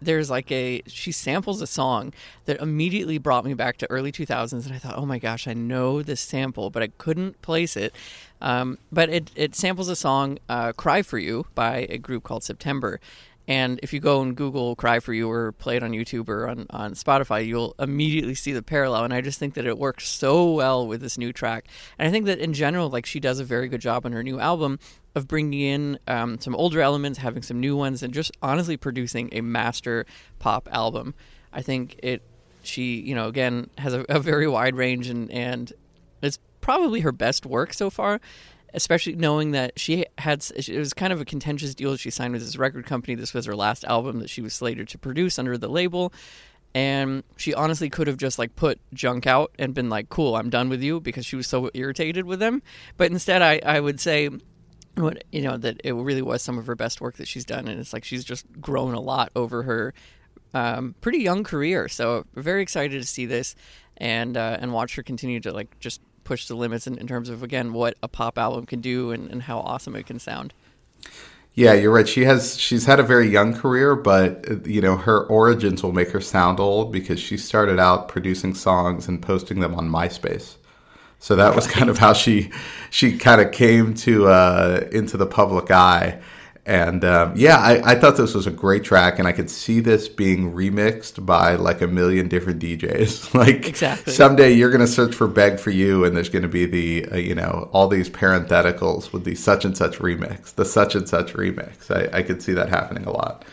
there's 0.00 0.30
like 0.30 0.50
a 0.52 0.82
she 0.86 1.10
samples 1.12 1.60
a 1.60 1.66
song 1.66 2.12
that 2.44 2.60
immediately 2.60 3.18
brought 3.18 3.44
me 3.44 3.54
back 3.54 3.76
to 3.76 3.90
early 3.90 4.12
2000s 4.12 4.64
and 4.64 4.72
i 4.72 4.78
thought 4.78 4.96
oh 4.96 5.06
my 5.06 5.18
gosh 5.18 5.48
i 5.48 5.52
know 5.52 6.02
this 6.02 6.20
sample 6.20 6.70
but 6.70 6.82
i 6.82 6.86
couldn't 6.98 7.40
place 7.42 7.76
it 7.76 7.94
um, 8.40 8.78
but 8.92 9.10
it, 9.10 9.32
it 9.34 9.56
samples 9.56 9.88
a 9.88 9.96
song 9.96 10.38
uh, 10.48 10.72
cry 10.72 11.02
for 11.02 11.18
you 11.18 11.44
by 11.54 11.86
a 11.90 11.98
group 11.98 12.22
called 12.22 12.44
september 12.44 13.00
and 13.48 13.80
if 13.82 13.94
you 13.94 13.98
go 13.98 14.20
and 14.20 14.36
Google 14.36 14.76
Cry 14.76 15.00
for 15.00 15.14
You 15.14 15.30
or 15.30 15.52
play 15.52 15.76
it 15.76 15.82
on 15.82 15.92
YouTube 15.92 16.28
or 16.28 16.46
on, 16.46 16.66
on 16.68 16.92
Spotify, 16.92 17.46
you'll 17.46 17.74
immediately 17.78 18.34
see 18.34 18.52
the 18.52 18.62
parallel. 18.62 19.04
And 19.04 19.14
I 19.14 19.22
just 19.22 19.38
think 19.38 19.54
that 19.54 19.66
it 19.66 19.78
works 19.78 20.06
so 20.06 20.52
well 20.52 20.86
with 20.86 21.00
this 21.00 21.16
new 21.16 21.32
track. 21.32 21.66
And 21.98 22.06
I 22.06 22.10
think 22.10 22.26
that 22.26 22.38
in 22.40 22.52
general, 22.52 22.90
like 22.90 23.06
she 23.06 23.20
does 23.20 23.40
a 23.40 23.44
very 23.44 23.68
good 23.68 23.80
job 23.80 24.04
on 24.04 24.12
her 24.12 24.22
new 24.22 24.38
album 24.38 24.78
of 25.14 25.26
bringing 25.26 25.60
in 25.60 25.98
um, 26.06 26.38
some 26.38 26.54
older 26.54 26.82
elements, 26.82 27.18
having 27.18 27.42
some 27.42 27.58
new 27.58 27.74
ones, 27.74 28.02
and 28.02 28.12
just 28.12 28.32
honestly 28.42 28.76
producing 28.76 29.30
a 29.32 29.40
master 29.40 30.04
pop 30.38 30.68
album. 30.70 31.14
I 31.50 31.62
think 31.62 31.98
it, 32.02 32.20
she, 32.62 33.00
you 33.00 33.14
know, 33.14 33.28
again, 33.28 33.70
has 33.78 33.94
a, 33.94 34.04
a 34.10 34.20
very 34.20 34.46
wide 34.46 34.76
range 34.76 35.08
and, 35.08 35.30
and 35.30 35.72
it's 36.20 36.38
probably 36.60 37.00
her 37.00 37.12
best 37.12 37.46
work 37.46 37.72
so 37.72 37.88
far 37.88 38.20
especially 38.74 39.14
knowing 39.16 39.52
that 39.52 39.78
she 39.78 40.04
had 40.18 40.44
it 40.54 40.78
was 40.78 40.92
kind 40.92 41.12
of 41.12 41.20
a 41.20 41.24
contentious 41.24 41.74
deal 41.74 41.96
she 41.96 42.10
signed 42.10 42.32
with 42.32 42.42
this 42.42 42.56
record 42.56 42.86
company. 42.86 43.14
This 43.14 43.34
was 43.34 43.46
her 43.46 43.56
last 43.56 43.84
album 43.84 44.20
that 44.20 44.30
she 44.30 44.42
was 44.42 44.54
slated 44.54 44.88
to 44.88 44.98
produce 44.98 45.38
under 45.38 45.56
the 45.56 45.68
label. 45.68 46.12
And 46.74 47.24
she 47.36 47.54
honestly 47.54 47.88
could 47.88 48.06
have 48.08 48.18
just 48.18 48.38
like 48.38 48.54
put 48.54 48.78
junk 48.92 49.26
out 49.26 49.52
and 49.58 49.74
been 49.74 49.88
like 49.88 50.10
cool 50.10 50.36
i'm 50.36 50.50
done 50.50 50.68
with 50.68 50.82
you 50.82 51.00
because 51.00 51.24
she 51.24 51.34
was 51.34 51.46
so 51.46 51.70
irritated 51.74 52.26
with 52.26 52.40
them. 52.40 52.62
But 52.96 53.10
instead 53.10 53.42
i, 53.42 53.60
I 53.64 53.80
would 53.80 54.00
say 54.00 54.28
what 54.96 55.24
you 55.30 55.42
know 55.42 55.56
that 55.56 55.80
it 55.84 55.94
really 55.94 56.22
was 56.22 56.42
some 56.42 56.58
of 56.58 56.66
her 56.66 56.74
best 56.74 57.00
work 57.00 57.16
that 57.16 57.28
she's 57.28 57.44
done. 57.44 57.68
And 57.68 57.80
it's 57.80 57.92
like 57.92 58.04
she's 58.04 58.24
just 58.24 58.46
grown 58.60 58.94
a 58.94 59.00
lot 59.00 59.30
over 59.34 59.62
her 59.62 59.94
um, 60.54 60.94
pretty 61.00 61.18
young 61.18 61.44
career. 61.44 61.88
So 61.88 62.24
very 62.34 62.62
excited 62.62 63.00
to 63.00 63.06
see 63.06 63.26
this 63.26 63.54
and 63.96 64.36
uh, 64.36 64.58
and 64.60 64.72
watch 64.72 64.94
her 64.96 65.02
continue 65.02 65.40
to 65.40 65.52
like 65.52 65.78
just 65.78 66.00
push 66.28 66.46
the 66.46 66.54
limits 66.54 66.86
in, 66.86 66.98
in 66.98 67.06
terms 67.06 67.30
of 67.30 67.42
again 67.42 67.72
what 67.72 67.96
a 68.02 68.06
pop 68.06 68.36
album 68.36 68.66
can 68.66 68.82
do 68.82 69.10
and, 69.12 69.30
and 69.30 69.42
how 69.44 69.60
awesome 69.60 69.96
it 69.96 70.04
can 70.06 70.18
sound. 70.18 70.52
Yeah, 71.54 71.72
you're 71.72 71.90
right. 71.90 72.06
She 72.06 72.24
has 72.24 72.60
she's 72.60 72.84
had 72.84 73.00
a 73.00 73.02
very 73.02 73.28
young 73.28 73.54
career, 73.54 73.96
but 73.96 74.66
you 74.66 74.82
know 74.82 74.96
her 74.96 75.24
origins 75.24 75.82
will 75.82 75.92
make 75.92 76.10
her 76.10 76.20
sound 76.20 76.60
old 76.60 76.92
because 76.92 77.18
she 77.18 77.38
started 77.38 77.80
out 77.80 78.08
producing 78.08 78.54
songs 78.54 79.08
and 79.08 79.22
posting 79.22 79.60
them 79.60 79.74
on 79.74 79.88
MySpace. 79.88 80.56
So 81.18 81.34
that 81.34 81.56
was 81.56 81.66
kind 81.66 81.88
of 81.88 81.96
how 81.96 82.12
she 82.12 82.50
she 82.90 83.16
kind 83.16 83.40
of 83.40 83.50
came 83.50 83.94
to 83.94 84.28
uh, 84.28 84.86
into 84.92 85.16
the 85.16 85.26
public 85.26 85.70
eye. 85.70 86.20
And 86.68 87.02
um, 87.02 87.32
yeah, 87.34 87.56
I, 87.56 87.92
I, 87.92 87.94
thought 87.94 88.18
this 88.18 88.34
was 88.34 88.46
a 88.46 88.50
great 88.50 88.84
track, 88.84 89.18
and 89.18 89.26
I 89.26 89.32
could 89.32 89.48
see 89.48 89.80
this 89.80 90.06
being 90.06 90.52
remixed 90.52 91.24
by 91.24 91.54
like 91.54 91.80
a 91.80 91.86
million 91.86 92.28
different 92.28 92.60
DJs. 92.60 93.32
like 93.46 93.66
exactly. 93.66 94.12
someday 94.12 94.52
you're 94.52 94.70
gonna 94.70 94.86
search 94.86 95.14
for 95.14 95.26
"Beg 95.26 95.58
for 95.58 95.70
You," 95.70 96.04
and 96.04 96.14
there's 96.14 96.28
gonna 96.28 96.46
be 96.46 96.66
the 96.66 97.06
uh, 97.10 97.16
you 97.16 97.34
know 97.34 97.70
all 97.72 97.88
these 97.88 98.10
parentheticals 98.10 99.14
with 99.14 99.24
the 99.24 99.34
such 99.34 99.64
and 99.64 99.78
such 99.78 99.98
remix, 99.98 100.54
the 100.56 100.66
such 100.66 100.94
and 100.94 101.08
such 101.08 101.32
remix. 101.32 101.90
I, 101.90 102.18
I 102.18 102.22
could 102.22 102.42
see 102.42 102.52
that 102.52 102.68
happening 102.68 103.06
a 103.06 103.12
lot. 103.12 103.46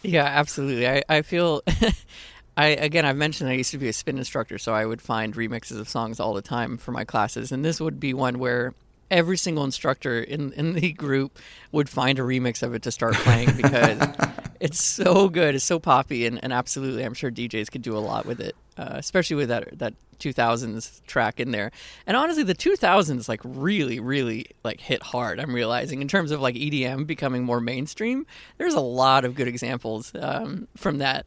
Yeah, 0.00 0.24
absolutely. 0.24 0.88
I, 0.88 1.02
I 1.10 1.20
feel. 1.20 1.62
I 2.56 2.68
again, 2.68 3.04
I've 3.04 3.16
mentioned 3.16 3.50
I 3.50 3.52
used 3.52 3.72
to 3.72 3.78
be 3.78 3.88
a 3.88 3.92
spin 3.92 4.16
instructor, 4.16 4.56
so 4.56 4.72
I 4.72 4.86
would 4.86 5.02
find 5.02 5.34
remixes 5.34 5.78
of 5.78 5.86
songs 5.86 6.18
all 6.18 6.32
the 6.32 6.40
time 6.40 6.78
for 6.78 6.92
my 6.92 7.04
classes, 7.04 7.52
and 7.52 7.62
this 7.62 7.78
would 7.78 8.00
be 8.00 8.14
one 8.14 8.38
where 8.38 8.72
every 9.10 9.36
single 9.36 9.64
instructor 9.64 10.20
in 10.20 10.52
in 10.52 10.74
the 10.74 10.92
group 10.92 11.38
would 11.72 11.88
find 11.88 12.18
a 12.18 12.22
remix 12.22 12.62
of 12.62 12.74
it 12.74 12.82
to 12.82 12.92
start 12.92 13.14
playing 13.14 13.56
because 13.56 13.98
it's 14.60 14.82
so 14.82 15.28
good, 15.28 15.54
it's 15.54 15.64
so 15.64 15.78
poppy, 15.78 16.26
and, 16.26 16.42
and 16.42 16.52
absolutely, 16.52 17.04
I'm 17.04 17.14
sure 17.14 17.30
DJs 17.30 17.70
could 17.70 17.82
do 17.82 17.96
a 17.96 18.00
lot 18.00 18.26
with 18.26 18.40
it, 18.40 18.56
uh, 18.76 18.94
especially 18.94 19.36
with 19.36 19.48
that 19.48 19.78
that 19.78 19.94
2000s 20.18 21.04
track 21.06 21.40
in 21.40 21.50
there. 21.50 21.70
And 22.06 22.16
honestly, 22.16 22.42
the 22.42 22.54
2000s 22.54 23.28
like 23.28 23.40
really, 23.44 24.00
really 24.00 24.46
like 24.64 24.80
hit 24.80 25.02
hard. 25.02 25.38
I'm 25.38 25.54
realizing 25.54 26.00
in 26.00 26.08
terms 26.08 26.30
of 26.30 26.40
like 26.40 26.54
EDM 26.54 27.06
becoming 27.06 27.44
more 27.44 27.60
mainstream. 27.60 28.26
There's 28.58 28.74
a 28.74 28.80
lot 28.80 29.24
of 29.24 29.34
good 29.34 29.48
examples 29.48 30.12
um, 30.18 30.68
from 30.76 30.98
that. 30.98 31.26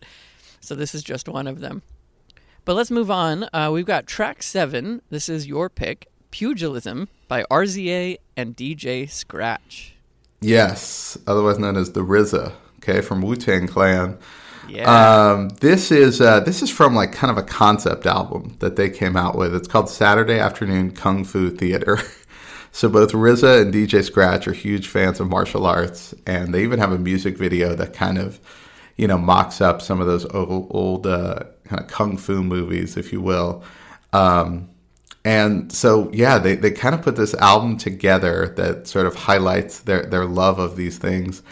So 0.59 0.75
this 0.75 0.93
is 0.93 1.03
just 1.03 1.29
one 1.29 1.47
of 1.47 1.59
them. 1.59 1.83
But 2.65 2.75
let's 2.75 2.91
move 2.91 3.09
on. 3.09 3.47
Uh, 3.53 3.69
we've 3.73 3.85
got 3.85 4.05
track 4.05 4.43
seven. 4.43 5.01
This 5.09 5.29
is 5.29 5.47
your 5.47 5.69
pick, 5.69 6.07
Pugilism 6.31 7.07
by 7.27 7.43
RZA 7.43 8.17
and 8.37 8.55
DJ 8.55 9.09
Scratch. 9.09 9.95
Yes, 10.41 11.17
otherwise 11.27 11.59
known 11.59 11.75
as 11.75 11.91
the 11.91 12.01
RZA, 12.01 12.53
okay, 12.77 13.01
from 13.01 13.21
Wu 13.21 13.35
Tang 13.35 13.67
Clan. 13.67 14.17
Yeah. 14.69 15.31
Um, 15.31 15.49
this 15.61 15.91
is 15.91 16.21
uh, 16.21 16.41
this 16.41 16.61
is 16.61 16.69
from 16.69 16.95
like 16.95 17.11
kind 17.11 17.31
of 17.31 17.37
a 17.37 17.43
concept 17.43 18.05
album 18.05 18.55
that 18.59 18.75
they 18.75 18.89
came 18.89 19.17
out 19.17 19.35
with. 19.35 19.55
It's 19.55 19.67
called 19.67 19.89
Saturday 19.89 20.39
Afternoon 20.39 20.91
Kung 20.91 21.23
Fu 21.23 21.49
Theater. 21.49 21.99
so 22.71 22.87
both 22.87 23.11
RZA 23.11 23.63
and 23.63 23.73
DJ 23.73 24.03
Scratch 24.03 24.47
are 24.47 24.53
huge 24.53 24.87
fans 24.87 25.19
of 25.19 25.27
martial 25.27 25.65
arts, 25.65 26.13
and 26.27 26.53
they 26.53 26.63
even 26.63 26.79
have 26.79 26.91
a 26.91 26.99
music 26.99 27.37
video 27.37 27.75
that 27.75 27.93
kind 27.93 28.17
of, 28.17 28.39
you 28.95 29.07
know, 29.07 29.17
mocks 29.17 29.59
up 29.59 29.81
some 29.81 29.99
of 29.99 30.07
those 30.07 30.25
old, 30.33 30.67
old 30.69 31.07
uh, 31.07 31.43
kind 31.65 31.81
of 31.81 31.87
kung 31.87 32.17
fu 32.17 32.43
movies, 32.43 32.95
if 32.95 33.11
you 33.11 33.21
will. 33.21 33.63
Um, 34.13 34.68
and 35.25 35.71
so, 35.71 36.09
yeah, 36.13 36.37
they, 36.37 36.55
they 36.55 36.71
kind 36.71 36.95
of 36.95 37.01
put 37.01 37.15
this 37.15 37.33
album 37.35 37.77
together 37.77 38.53
that 38.55 38.87
sort 38.87 39.05
of 39.05 39.15
highlights 39.15 39.81
their, 39.81 40.05
their 40.05 40.25
love 40.25 40.59
of 40.59 40.75
these 40.77 40.97
things. 40.97 41.43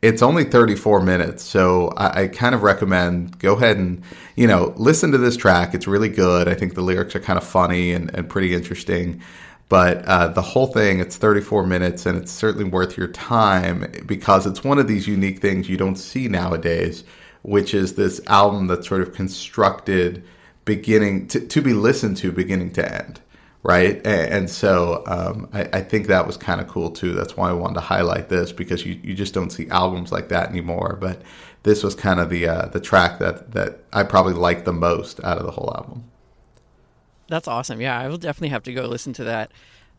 It's 0.00 0.22
only 0.22 0.44
34 0.44 1.02
minutes, 1.02 1.42
so 1.42 1.88
I, 1.96 2.22
I, 2.22 2.28
kind 2.28 2.54
of 2.54 2.62
recommend 2.62 3.38
go 3.40 3.54
ahead 3.54 3.78
and, 3.78 4.02
you 4.36 4.46
know, 4.46 4.72
listen 4.76 5.10
to 5.12 5.18
this 5.18 5.36
track. 5.36 5.74
It's 5.74 5.88
really 5.88 6.10
good. 6.10 6.46
I 6.46 6.54
think 6.54 6.74
the 6.74 6.82
lyrics 6.82 7.16
are 7.16 7.20
kind 7.20 7.38
of 7.38 7.44
funny 7.44 7.92
and, 7.92 8.14
and 8.14 8.28
pretty 8.28 8.54
interesting. 8.54 9.20
But 9.68 10.04
uh, 10.04 10.28
the 10.28 10.42
whole 10.42 10.68
thing, 10.68 11.00
it's 11.00 11.16
34 11.16 11.66
minutes, 11.66 12.06
and 12.06 12.16
it's 12.16 12.30
certainly 12.30 12.68
worth 12.70 12.96
your 12.96 13.08
time 13.08 13.90
because 14.06 14.46
it's 14.46 14.62
one 14.62 14.78
of 14.78 14.86
these 14.86 15.08
unique 15.08 15.40
things 15.40 15.68
you 15.68 15.76
don't 15.76 15.96
see 15.96 16.28
nowadays, 16.28 17.02
which 17.42 17.74
is 17.74 17.94
this 17.94 18.20
album 18.28 18.68
that's 18.68 18.86
sort 18.86 19.00
of 19.02 19.12
constructed– 19.12 20.22
beginning 20.66 21.26
to, 21.28 21.40
to 21.40 21.62
be 21.62 21.72
listened 21.72 22.18
to 22.18 22.30
beginning 22.30 22.72
to 22.72 22.94
end 22.94 23.20
right? 23.62 24.00
And, 24.06 24.48
so 24.48 25.02
um, 25.08 25.48
I, 25.52 25.62
I, 25.72 25.80
think 25.80 26.06
that 26.06 26.24
was 26.24 26.36
kind 26.36 26.60
of 26.60 26.68
cool 26.68 26.88
too. 26.88 27.14
That's 27.14 27.36
why 27.36 27.50
i 27.50 27.52
wanted 27.52 27.74
to 27.74 27.80
highlight 27.80 28.28
this 28.28 28.52
because 28.52 28.86
you, 28.86 29.00
you 29.02 29.12
just 29.12 29.34
don't 29.34 29.50
see 29.50 29.68
albums 29.70 30.12
like 30.12 30.28
that 30.28 30.50
anymore. 30.50 30.96
But 31.00 31.20
this 31.64 31.82
was 31.82 31.96
kind 31.96 32.20
of 32.20 32.30
the 32.30 32.46
uh, 32.46 32.66
the 32.66 32.78
track 32.78 33.18
that 33.18 33.50
that 33.50 33.80
i 33.92 34.04
probably 34.04 34.34
liked 34.34 34.64
the 34.64 34.72
most 34.72 35.22
out 35.24 35.38
of 35.38 35.44
the 35.44 35.50
whole 35.50 35.72
album. 35.76 36.04
That's 37.28 37.48
awesome. 37.48 37.80
Yeah 37.80 37.98
i 37.98 38.06
will 38.08 38.18
definitely 38.18 38.50
have 38.50 38.62
to 38.62 38.72
go 38.72 38.86
listen 38.86 39.12
to 39.14 39.24
that. 39.24 39.50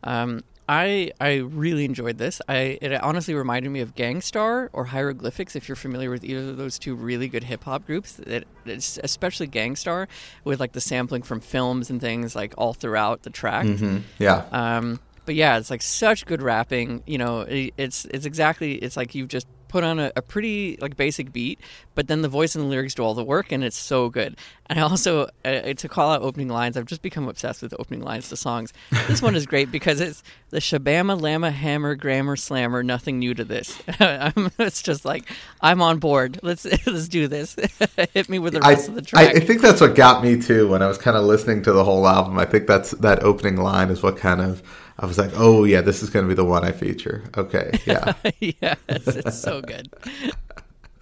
Um, 0.02 0.44
I 0.68 1.12
I 1.20 1.36
really 1.36 1.84
enjoyed 1.84 2.18
this. 2.18 2.42
I 2.48 2.78
it 2.82 2.92
honestly 3.02 3.34
reminded 3.34 3.70
me 3.70 3.80
of 3.80 3.94
Gang 3.94 4.20
Starr 4.20 4.68
or 4.72 4.84
Hieroglyphics. 4.84 5.56
If 5.56 5.68
you're 5.68 5.76
familiar 5.76 6.10
with 6.10 6.24
either 6.24 6.50
of 6.50 6.56
those 6.58 6.78
two 6.78 6.94
really 6.94 7.28
good 7.28 7.44
hip 7.44 7.64
hop 7.64 7.86
groups, 7.86 8.18
it, 8.20 8.46
it's 8.66 8.98
especially 9.02 9.46
Gang 9.46 9.76
Starr 9.76 10.08
with 10.44 10.60
like 10.60 10.72
the 10.72 10.80
sampling 10.80 11.22
from 11.22 11.40
films 11.40 11.88
and 11.88 12.00
things 12.00 12.36
like 12.36 12.52
all 12.58 12.74
throughout 12.74 13.22
the 13.22 13.30
track. 13.30 13.64
Mm-hmm. 13.64 13.98
Yeah. 14.18 14.44
Um, 14.52 15.00
but 15.24 15.34
yeah, 15.34 15.58
it's 15.58 15.70
like 15.70 15.82
such 15.82 16.26
good 16.26 16.42
rapping. 16.42 17.02
You 17.06 17.18
know, 17.18 17.40
it, 17.40 17.72
it's 17.78 18.04
it's 18.06 18.26
exactly 18.26 18.74
it's 18.74 18.96
like 18.96 19.14
you've 19.14 19.28
just 19.28 19.46
put 19.68 19.84
on 19.84 19.98
a, 19.98 20.10
a, 20.16 20.22
pretty 20.22 20.78
like 20.80 20.96
basic 20.96 21.32
beat, 21.32 21.60
but 21.94 22.08
then 22.08 22.22
the 22.22 22.28
voice 22.28 22.54
and 22.54 22.64
the 22.64 22.68
lyrics 22.68 22.94
do 22.94 23.02
all 23.02 23.14
the 23.14 23.24
work, 23.24 23.52
and 23.52 23.62
it's 23.62 23.76
so 23.76 24.08
good. 24.08 24.36
And 24.66 24.78
I 24.78 24.82
also 24.82 25.28
uh, 25.44 25.72
to 25.74 25.88
call 25.88 26.10
out 26.10 26.22
opening 26.22 26.48
lines, 26.48 26.76
I've 26.76 26.86
just 26.86 27.02
become 27.02 27.28
obsessed 27.28 27.62
with 27.62 27.74
opening 27.78 28.02
lines 28.02 28.28
to 28.28 28.36
songs. 28.36 28.72
This 29.06 29.22
one 29.22 29.34
is 29.34 29.46
great 29.46 29.70
because 29.70 30.00
it's 30.00 30.22
the 30.50 30.58
shabama 30.58 31.20
lama 31.20 31.50
hammer 31.50 31.94
grammar 31.94 32.36
slammer. 32.36 32.82
Nothing 32.82 33.18
new 33.18 33.34
to 33.34 33.44
this. 33.44 33.80
it's 33.88 34.82
just 34.82 35.04
like 35.04 35.24
I'm 35.60 35.80
on 35.80 35.98
board. 35.98 36.40
Let's 36.42 36.64
let's 36.86 37.08
do 37.08 37.28
this. 37.28 37.56
Hit 38.14 38.28
me 38.28 38.38
with 38.38 38.54
the 38.54 38.60
rest 38.60 38.88
I, 38.88 38.92
of 38.92 38.94
the 38.94 39.02
track. 39.02 39.34
I, 39.34 39.38
I 39.38 39.40
think 39.40 39.60
that's 39.60 39.80
what 39.80 39.94
got 39.94 40.22
me 40.22 40.40
too 40.40 40.68
when 40.68 40.82
I 40.82 40.86
was 40.86 40.98
kind 40.98 41.16
of 41.16 41.24
listening 41.24 41.62
to 41.62 41.72
the 41.72 41.84
whole 41.84 42.06
album. 42.06 42.38
I 42.38 42.44
think 42.44 42.66
that's 42.66 42.92
that 42.92 43.22
opening 43.22 43.56
line 43.56 43.90
is 43.90 44.02
what 44.02 44.16
kind 44.16 44.40
of 44.40 44.62
I 44.98 45.06
was 45.06 45.16
like, 45.16 45.30
oh 45.34 45.64
yeah, 45.64 45.80
this 45.80 46.02
is 46.02 46.10
going 46.10 46.24
to 46.24 46.28
be 46.28 46.34
the 46.34 46.44
one 46.44 46.64
I 46.64 46.72
feature. 46.72 47.24
Okay, 47.36 47.78
yeah, 47.86 48.14
yes, 48.40 48.78
it's 48.88 49.38
so 49.38 49.60
good. 49.60 49.88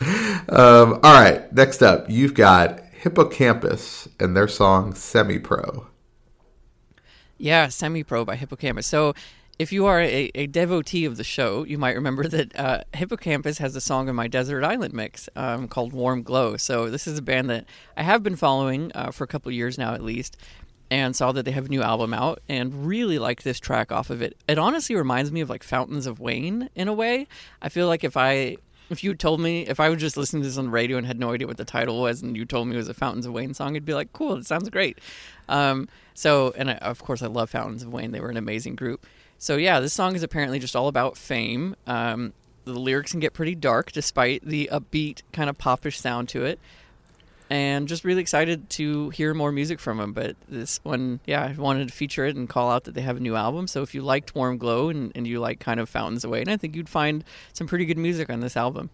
um, 0.50 1.00
all 1.02 1.14
right, 1.14 1.50
next 1.52 1.82
up, 1.82 2.10
you've 2.10 2.34
got 2.34 2.80
Hippo 2.92 3.24
Campus 3.26 4.06
and 4.20 4.36
their 4.36 4.48
song 4.48 4.94
"Semi 4.94 5.38
Pro." 5.38 5.86
Yeah, 7.38 7.68
"Semi 7.68 8.02
Pro" 8.02 8.24
by 8.24 8.36
Hippo 8.36 8.56
Campus. 8.56 8.86
So, 8.86 9.14
if 9.58 9.72
you 9.72 9.86
are 9.86 10.02
a, 10.02 10.30
a, 10.34 10.46
devotee 10.46 11.06
of 11.06 11.16
the 11.16 11.24
show, 11.24 11.64
you 11.64 11.78
might 11.78 11.94
remember 11.94 12.28
that 12.28 12.54
uh, 12.58 12.82
Hippo 12.92 13.16
Campus 13.16 13.56
has 13.58 13.74
a 13.74 13.80
song 13.80 14.10
in 14.10 14.14
my 14.14 14.28
Desert 14.28 14.62
Island 14.62 14.92
mix 14.92 15.30
um, 15.36 15.68
called 15.68 15.94
"Warm 15.94 16.22
Glow." 16.22 16.58
So, 16.58 16.90
this 16.90 17.06
is 17.06 17.18
a 17.18 17.22
band 17.22 17.48
that 17.48 17.64
I 17.96 18.02
have 18.02 18.22
been 18.22 18.36
following 18.36 18.92
uh, 18.94 19.10
for 19.10 19.24
a 19.24 19.28
couple 19.28 19.50
years 19.52 19.78
now, 19.78 19.94
at 19.94 20.02
least 20.02 20.36
and 20.90 21.16
saw 21.16 21.32
that 21.32 21.44
they 21.44 21.50
have 21.50 21.66
a 21.66 21.68
new 21.68 21.82
album 21.82 22.14
out 22.14 22.40
and 22.48 22.86
really 22.86 23.18
like 23.18 23.42
this 23.42 23.58
track 23.58 23.90
off 23.90 24.10
of 24.10 24.22
it. 24.22 24.36
It 24.48 24.58
honestly 24.58 24.94
reminds 24.94 25.32
me 25.32 25.40
of 25.40 25.50
like 25.50 25.62
Fountains 25.62 26.06
of 26.06 26.20
Wayne 26.20 26.70
in 26.74 26.88
a 26.88 26.92
way. 26.92 27.26
I 27.60 27.68
feel 27.68 27.88
like 27.88 28.04
if 28.04 28.16
I 28.16 28.56
if 28.88 29.02
you 29.02 29.14
told 29.14 29.40
me 29.40 29.66
if 29.66 29.80
I 29.80 29.88
was 29.88 30.00
just 30.00 30.16
listening 30.16 30.42
to 30.42 30.48
this 30.48 30.58
on 30.58 30.66
the 30.66 30.70
radio 30.70 30.96
and 30.96 31.06
had 31.06 31.18
no 31.18 31.32
idea 31.32 31.46
what 31.46 31.56
the 31.56 31.64
title 31.64 32.00
was 32.00 32.22
and 32.22 32.36
you 32.36 32.44
told 32.44 32.68
me 32.68 32.74
it 32.74 32.78
was 32.78 32.88
a 32.88 32.94
Fountains 32.94 33.26
of 33.26 33.32
Wayne 33.32 33.52
song, 33.52 33.74
I'd 33.74 33.84
be 33.84 33.94
like, 33.94 34.12
cool, 34.12 34.34
it 34.34 34.46
sounds 34.46 34.68
great. 34.70 34.98
Um, 35.48 35.88
so 36.14 36.54
and 36.56 36.70
I, 36.70 36.74
of 36.74 37.02
course 37.02 37.22
I 37.22 37.26
love 37.26 37.50
Fountains 37.50 37.82
of 37.82 37.92
Wayne. 37.92 38.12
They 38.12 38.20
were 38.20 38.30
an 38.30 38.36
amazing 38.36 38.76
group. 38.76 39.06
So 39.38 39.56
yeah, 39.56 39.80
this 39.80 39.92
song 39.92 40.14
is 40.14 40.22
apparently 40.22 40.58
just 40.58 40.76
all 40.76 40.88
about 40.88 41.16
fame. 41.16 41.74
Um, 41.86 42.32
the 42.64 42.78
lyrics 42.78 43.12
can 43.12 43.20
get 43.20 43.32
pretty 43.32 43.54
dark 43.54 43.92
despite 43.92 44.44
the 44.44 44.68
upbeat 44.72 45.22
kind 45.32 45.50
of 45.50 45.58
popish 45.58 45.98
sound 46.00 46.28
to 46.30 46.44
it 46.44 46.58
and 47.50 47.86
just 47.86 48.04
really 48.04 48.20
excited 48.20 48.68
to 48.70 49.10
hear 49.10 49.34
more 49.34 49.52
music 49.52 49.78
from 49.78 49.98
them. 49.98 50.12
But 50.12 50.36
this 50.48 50.80
one, 50.82 51.20
yeah, 51.26 51.44
I 51.44 51.60
wanted 51.60 51.88
to 51.88 51.94
feature 51.94 52.26
it 52.26 52.36
and 52.36 52.48
call 52.48 52.70
out 52.70 52.84
that 52.84 52.94
they 52.94 53.02
have 53.02 53.16
a 53.16 53.20
new 53.20 53.36
album. 53.36 53.66
So 53.66 53.82
if 53.82 53.94
you 53.94 54.02
liked 54.02 54.34
Warm 54.34 54.58
Glow 54.58 54.88
and, 54.88 55.12
and 55.14 55.26
you 55.26 55.40
like 55.40 55.60
kind 55.60 55.80
of 55.80 55.88
Fountains 55.88 56.24
of 56.24 56.30
Wayne, 56.30 56.42
and 56.42 56.50
I 56.50 56.56
think 56.56 56.74
you'd 56.74 56.88
find 56.88 57.24
some 57.52 57.66
pretty 57.66 57.84
good 57.84 57.98
music 57.98 58.30
on 58.30 58.40
this 58.40 58.56
album. 58.56 58.90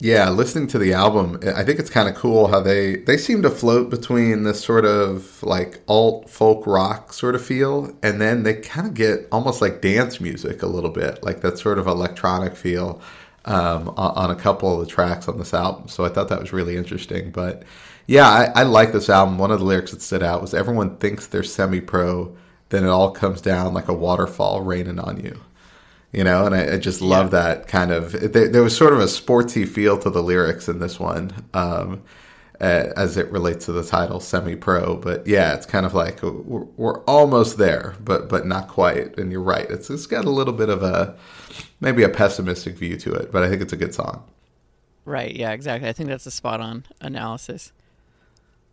Yeah, 0.00 0.28
listening 0.30 0.66
to 0.68 0.78
the 0.78 0.92
album, 0.92 1.38
I 1.54 1.62
think 1.62 1.78
it's 1.78 1.88
kind 1.88 2.08
of 2.08 2.16
cool 2.16 2.48
how 2.48 2.60
they 2.60 2.96
they 2.96 3.16
seem 3.16 3.42
to 3.42 3.50
float 3.50 3.90
between 3.90 4.42
this 4.42 4.62
sort 4.62 4.84
of 4.84 5.40
like 5.42 5.82
alt 5.86 6.28
folk 6.28 6.66
rock 6.66 7.12
sort 7.12 7.36
of 7.36 7.44
feel, 7.44 7.96
and 8.02 8.20
then 8.20 8.42
they 8.42 8.54
kind 8.54 8.88
of 8.88 8.94
get 8.94 9.28
almost 9.30 9.62
like 9.62 9.80
dance 9.80 10.20
music 10.20 10.62
a 10.62 10.66
little 10.66 10.90
bit, 10.90 11.22
like 11.22 11.42
that 11.42 11.58
sort 11.58 11.78
of 11.78 11.86
electronic 11.86 12.56
feel 12.56 13.00
um, 13.44 13.90
on 13.96 14.30
a 14.30 14.34
couple 14.34 14.72
of 14.72 14.86
the 14.86 14.92
tracks 14.92 15.28
on 15.28 15.38
this 15.38 15.54
album. 15.54 15.88
So 15.88 16.04
I 16.04 16.08
thought 16.08 16.28
that 16.28 16.40
was 16.40 16.52
really 16.52 16.76
interesting. 16.76 17.30
But 17.30 17.62
yeah, 18.06 18.28
I, 18.28 18.60
I 18.60 18.62
like 18.64 18.92
this 18.92 19.10
album. 19.10 19.38
One 19.38 19.50
of 19.50 19.60
the 19.60 19.66
lyrics 19.66 19.90
that 19.90 20.02
stood 20.02 20.22
out 20.22 20.40
was 20.40 20.54
everyone 20.54 20.96
thinks 20.96 21.26
they're 21.26 21.42
semi 21.42 21.80
pro, 21.80 22.34
then 22.70 22.84
it 22.84 22.88
all 22.88 23.10
comes 23.10 23.40
down 23.40 23.74
like 23.74 23.88
a 23.88 23.94
waterfall 23.94 24.62
raining 24.62 24.98
on 24.98 25.22
you. 25.22 25.40
You 26.12 26.22
know, 26.22 26.46
and 26.46 26.54
I, 26.54 26.74
I 26.74 26.78
just 26.78 27.00
love 27.00 27.32
yeah. 27.32 27.42
that 27.42 27.68
kind 27.68 27.90
of. 27.90 28.12
There, 28.32 28.48
there, 28.48 28.62
was 28.62 28.76
sort 28.76 28.92
of 28.92 29.00
a 29.00 29.06
sportsy 29.06 29.66
feel 29.66 29.98
to 29.98 30.10
the 30.10 30.22
lyrics 30.22 30.68
in 30.68 30.78
this 30.78 31.00
one. 31.00 31.32
Um, 31.52 32.02
as 32.60 33.16
it 33.16 33.30
relates 33.30 33.66
to 33.66 33.72
the 33.72 33.84
title 33.84 34.20
semi-pro 34.20 34.96
but 34.96 35.26
yeah 35.26 35.54
it's 35.54 35.66
kind 35.66 35.84
of 35.84 35.92
like 35.92 36.22
we're, 36.22 36.64
we're 36.76 37.00
almost 37.00 37.58
there 37.58 37.94
but 38.00 38.28
but 38.28 38.46
not 38.46 38.68
quite 38.68 39.18
and 39.18 39.32
you're 39.32 39.42
right 39.42 39.68
it's, 39.70 39.90
it's 39.90 40.06
got 40.06 40.24
a 40.24 40.30
little 40.30 40.54
bit 40.54 40.68
of 40.68 40.82
a 40.82 41.16
maybe 41.80 42.02
a 42.02 42.08
pessimistic 42.08 42.76
view 42.76 42.96
to 42.96 43.12
it, 43.12 43.30
but 43.30 43.42
I 43.42 43.48
think 43.48 43.62
it's 43.62 43.72
a 43.72 43.76
good 43.76 43.94
song. 43.94 44.24
Right. 45.04 45.36
Yeah. 45.36 45.52
Exactly. 45.52 45.88
I 45.88 45.92
think 45.92 46.08
that's 46.08 46.26
a 46.26 46.30
spot 46.30 46.60
on 46.60 46.86
analysis. 47.00 47.72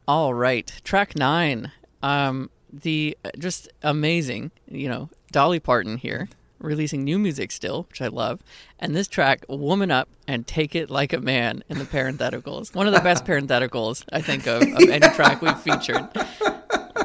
All 0.07 0.33
right, 0.33 0.71
track 0.83 1.15
nine. 1.15 1.71
Um, 2.01 2.49
the 2.73 3.15
uh, 3.23 3.29
just 3.37 3.69
amazing, 3.83 4.51
you 4.67 4.89
know, 4.89 5.09
Dolly 5.31 5.59
Parton 5.59 5.97
here 5.97 6.27
releasing 6.61 7.03
new 7.03 7.19
music 7.19 7.51
still, 7.51 7.83
which 7.89 8.01
I 8.01 8.07
love. 8.07 8.41
And 8.79 8.95
this 8.95 9.07
track, 9.07 9.45
Woman 9.49 9.91
Up 9.91 10.09
and 10.27 10.47
Take 10.47 10.75
It 10.75 10.89
Like 10.89 11.13
a 11.13 11.19
Man 11.19 11.63
in 11.69 11.79
the 11.79 11.85
parentheticals. 11.85 12.73
One 12.73 12.87
of 12.87 12.93
the 12.93 13.01
best 13.01 13.25
parentheticals 13.25 14.03
I 14.11 14.21
think 14.21 14.47
of, 14.47 14.61
of 14.61 14.89
any 14.89 15.07
track 15.09 15.41
we've 15.41 15.59
featured 15.59 16.07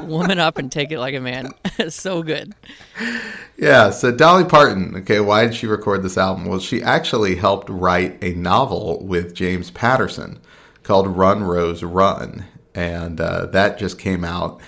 woman 0.07 0.39
up 0.39 0.57
and 0.57 0.71
take 0.71 0.91
it 0.91 0.99
like 0.99 1.15
a 1.15 1.19
man. 1.19 1.51
so 1.89 2.23
good. 2.23 2.53
Yeah. 3.57 3.89
So 3.91 4.11
Dolly 4.11 4.45
Parton. 4.45 4.95
Okay, 4.97 5.19
why 5.19 5.45
did 5.45 5.55
she 5.55 5.67
record 5.67 6.03
this 6.03 6.17
album? 6.17 6.45
Well, 6.45 6.59
she 6.59 6.81
actually 6.81 7.35
helped 7.35 7.69
write 7.69 8.17
a 8.23 8.33
novel 8.33 9.05
with 9.05 9.33
James 9.33 9.71
Patterson 9.71 10.39
called 10.83 11.07
Run 11.07 11.43
Rose 11.43 11.83
Run, 11.83 12.45
and 12.73 13.19
uh, 13.19 13.47
that 13.47 13.77
just 13.77 13.99
came 13.99 14.23
out 14.23 14.61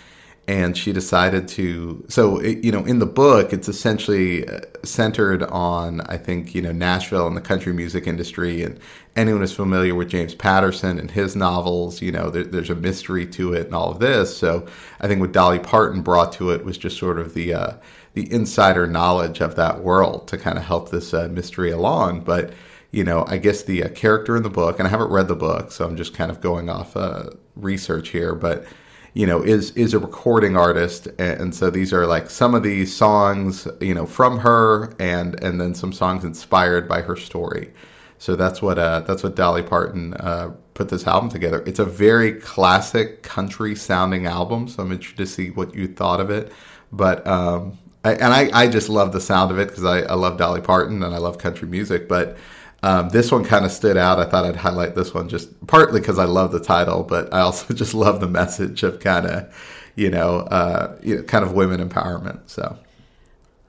and 0.50 0.76
she 0.76 0.92
decided 0.92 1.48
to 1.48 2.04
so 2.08 2.40
it, 2.40 2.64
you 2.64 2.72
know 2.72 2.84
in 2.86 2.98
the 2.98 3.06
book 3.06 3.54
it's 3.54 3.70
essentially 3.70 4.48
uh, 4.48 4.60
centered 4.84 5.44
on 5.44 6.02
i 6.02 6.18
think 6.18 6.56
you 6.56 6.62
know 6.62 6.72
nashville 6.72 7.28
and 7.28 7.38
the 7.38 7.42
country 7.42 7.72
music 7.72 8.08
industry 8.08 8.64
and 8.64 8.80
anyone 9.16 9.42
who's 9.42 9.54
familiar 9.54 9.94
with 9.94 10.10
james 10.10 10.34
patterson 10.34 10.98
and 10.98 11.12
his 11.12 11.36
novels 11.36 12.02
you 12.02 12.12
know 12.12 12.32
there, 12.32 12.44
there's 12.44 12.72
a 12.72 12.76
mystery 12.76 13.28
to 13.28 13.54
it 13.54 13.68
and 13.68 13.76
all 13.76 13.92
of 13.92 14.00
this. 14.00 14.36
So 14.36 14.66
i 15.00 15.08
think 15.08 15.22
what 15.22 15.34
dolly 15.34 15.60
parton 15.60 16.02
brought 16.02 16.34
to 16.34 16.50
it 16.50 16.66
was 16.66 16.80
just 16.80 16.98
sort 16.98 17.20
of 17.20 17.36
the 17.36 17.54
uh, 17.54 17.74
the 18.16 18.32
insider 18.34 18.88
knowledge 18.88 19.42
of 19.42 19.56
that 19.56 19.84
world 19.84 20.28
to 20.30 20.38
kind 20.38 20.58
of 20.58 20.64
help 20.64 20.90
this 20.90 21.14
uh, 21.14 21.28
mystery 21.32 21.70
along. 21.70 22.22
But 22.22 22.54
you 22.92 23.04
know 23.04 23.24
i 23.28 23.38
guess 23.38 23.62
the 23.62 23.84
uh, 23.84 23.90
character 23.90 24.36
in 24.36 24.42
the 24.42 24.50
book 24.50 24.80
and 24.80 24.88
i 24.88 24.90
haven't 24.90 25.12
read 25.12 25.28
the 25.28 25.36
book 25.36 25.72
so 25.72 25.86
i'm 25.86 25.96
just 25.96 26.16
kind 26.16 26.32
of 26.32 26.42
going 26.42 26.70
off 26.70 26.98
uh, 26.98 27.30
research 27.56 28.10
here 28.10 28.34
but 28.34 28.66
you 29.14 29.26
know 29.26 29.42
is 29.42 29.72
is 29.72 29.94
a 29.94 30.00
recording 30.00 30.56
artist. 30.56 31.08
And 31.18 31.54
so 31.54 31.70
these 31.70 31.94
are 31.94 32.06
like 32.08 32.30
some 32.30 32.56
of 32.56 32.64
these 32.64 32.96
songs 32.96 33.68
you 33.82 33.94
know 33.94 34.06
from 34.06 34.40
her 34.40 34.94
and 35.00 35.42
and 35.44 35.60
then 35.60 35.74
some 35.74 35.94
songs 35.94 36.24
inspired 36.24 36.88
by 36.88 37.02
her 37.02 37.16
story. 37.16 37.72
So 38.18 38.36
that's 38.36 38.62
what 38.62 38.78
uh 38.78 39.02
that's 39.02 39.24
what 39.24 39.36
Dolly 39.36 39.64
Parton 39.64 40.14
uh, 40.16 40.52
put 40.74 40.90
this 40.90 41.08
album 41.08 41.30
together. 41.30 41.64
It's 41.66 41.80
a 41.80 41.86
very 41.86 42.34
classic 42.34 43.24
country 43.24 43.76
sounding 43.76 44.26
album 44.26 44.68
so 44.68 44.84
I'm 44.84 44.92
interested 44.92 45.18
to 45.18 45.28
see 45.28 45.50
what 45.52 45.74
you 45.76 45.88
thought 45.88 46.20
of 46.20 46.30
it. 46.30 46.52
But 46.92 47.26
um 47.28 47.78
I, 48.06 48.14
and 48.14 48.34
I, 48.34 48.50
I 48.54 48.68
just 48.70 48.88
love 48.88 49.12
the 49.12 49.20
sound 49.20 49.52
of 49.52 49.60
it 49.60 49.68
because 49.68 49.84
I, 49.84 50.00
I 50.02 50.14
love 50.14 50.38
Dolly 50.38 50.62
Parton 50.62 51.04
and 51.04 51.14
I 51.14 51.18
love 51.18 51.38
country 51.38 51.68
music 51.68 52.08
but 52.08 52.38
um, 52.84 53.10
this 53.10 53.32
one 53.32 53.44
kind 53.44 53.66
of 53.66 53.72
stood 53.72 53.98
out. 53.98 54.20
I 54.20 54.26
thought 54.26 54.46
I'd 54.46 54.56
highlight 54.56 54.96
this 54.96 55.14
one 55.14 55.28
just 55.28 55.68
partly 55.68 56.00
because 56.00 56.18
I 56.18 56.26
love 56.26 56.52
the 56.52 56.60
title, 56.60 57.04
but 57.04 57.34
I 57.34 57.42
also 57.42 57.74
just 57.74 57.94
love 57.94 58.20
the 58.20 58.28
message 58.28 58.84
of 58.84 59.00
kind 59.00 59.26
of, 59.26 59.92
you 59.96 60.10
know, 60.10 60.40
uh, 60.40 60.98
you 61.02 61.18
know, 61.18 61.24
kind 61.24 61.44
of 61.44 61.54
women 61.54 61.88
empowerment. 61.88 62.42
So, 62.48 62.78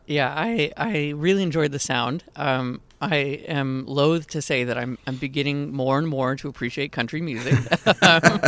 yeah, 0.07 0.33
I 0.37 0.73
I 0.77 1.11
really 1.11 1.42
enjoyed 1.42 1.73
the 1.73 1.79
sound. 1.79 2.25
Um, 2.37 2.81
I 3.01 3.16
am 3.49 3.87
loath 3.87 4.27
to 4.29 4.42
say 4.42 4.64
that 4.64 4.77
I'm 4.77 4.99
I'm 5.07 5.16
beginning 5.16 5.73
more 5.73 5.99
and 5.99 6.07
more 6.07 6.37
to 6.37 6.49
appreciate 6.49 6.92
country 6.92 7.20
music. 7.20 7.55
um, 8.03 8.40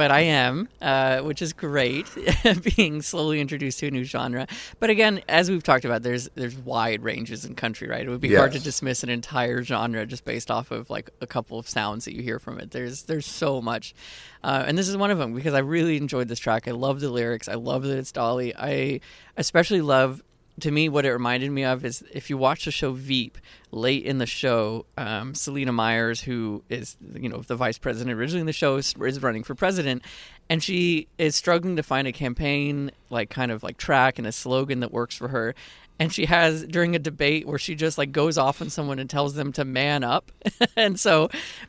but 0.00 0.10
I 0.10 0.20
am, 0.20 0.66
uh, 0.80 1.18
which 1.18 1.42
is 1.42 1.52
great, 1.52 2.06
being 2.74 3.02
slowly 3.02 3.38
introduced 3.38 3.80
to 3.80 3.88
a 3.88 3.90
new 3.90 4.02
genre. 4.02 4.46
But 4.78 4.88
again, 4.88 5.20
as 5.28 5.50
we've 5.50 5.62
talked 5.62 5.84
about, 5.84 6.02
there's 6.02 6.30
there's 6.36 6.56
wide 6.56 7.02
ranges 7.02 7.44
in 7.44 7.54
country, 7.54 7.86
right? 7.86 8.06
It 8.06 8.08
would 8.08 8.22
be 8.22 8.28
yes. 8.28 8.38
hard 8.38 8.52
to 8.52 8.60
dismiss 8.60 9.02
an 9.02 9.10
entire 9.10 9.62
genre 9.62 10.06
just 10.06 10.24
based 10.24 10.50
off 10.50 10.70
of 10.70 10.88
like 10.88 11.10
a 11.20 11.26
couple 11.26 11.58
of 11.58 11.68
sounds 11.68 12.06
that 12.06 12.16
you 12.16 12.22
hear 12.22 12.38
from 12.38 12.58
it. 12.58 12.70
There's 12.70 13.02
there's 13.02 13.26
so 13.26 13.60
much, 13.60 13.94
uh, 14.42 14.64
and 14.66 14.78
this 14.78 14.88
is 14.88 14.96
one 14.96 15.10
of 15.10 15.18
them 15.18 15.34
because 15.34 15.52
I 15.52 15.58
really 15.58 15.98
enjoyed 15.98 16.28
this 16.28 16.38
track. 16.38 16.66
I 16.66 16.70
love 16.70 17.00
the 17.00 17.10
lyrics. 17.10 17.46
I 17.46 17.56
love 17.56 17.82
that 17.82 17.98
it's 17.98 18.10
Dolly. 18.10 18.56
I 18.56 19.00
especially 19.36 19.82
love 19.82 20.22
to 20.60 20.70
me, 20.70 20.88
what 20.88 21.04
it 21.04 21.12
reminded 21.12 21.50
me 21.50 21.64
of 21.64 21.84
is 21.84 22.02
if 22.12 22.30
you 22.30 22.36
watch 22.36 22.64
the 22.64 22.70
show 22.70 22.92
Veep, 22.92 23.38
late 23.70 24.04
in 24.04 24.18
the 24.18 24.26
show, 24.26 24.86
um, 24.96 25.34
Selina 25.34 25.72
Myers, 25.72 26.20
who 26.20 26.62
is 26.68 26.96
you 27.14 27.28
know 27.28 27.38
the 27.38 27.56
vice 27.56 27.78
president 27.78 28.16
originally 28.16 28.40
in 28.40 28.46
the 28.46 28.52
show, 28.52 28.76
is, 28.76 28.94
is, 29.00 29.22
running 29.22 29.42
for 29.42 29.54
president, 29.54 30.02
and 30.48 30.62
she 30.62 31.08
is 31.18 31.36
struggling 31.36 31.76
to 31.76 31.82
find 31.82 32.06
a 32.08 32.12
campaign 32.12 32.90
like 33.10 33.30
kind 33.30 33.50
of 33.50 33.62
like 33.62 33.76
track 33.76 34.18
and 34.18 34.26
a 34.26 34.32
slogan 34.32 34.80
that 34.80 34.92
works 34.92 35.14
for 35.14 35.28
her 35.28 35.54
and 36.00 36.10
she 36.10 36.24
has 36.24 36.64
during 36.64 36.96
a 36.96 36.98
debate 36.98 37.46
where 37.46 37.58
she 37.58 37.74
just 37.74 37.98
like 37.98 38.10
goes 38.10 38.38
off 38.38 38.62
on 38.62 38.70
someone 38.70 38.98
and 38.98 39.08
tells 39.08 39.34
them 39.34 39.52
to 39.52 39.64
man 39.64 40.02
up. 40.02 40.32
And 40.76 40.98
so 40.98 41.28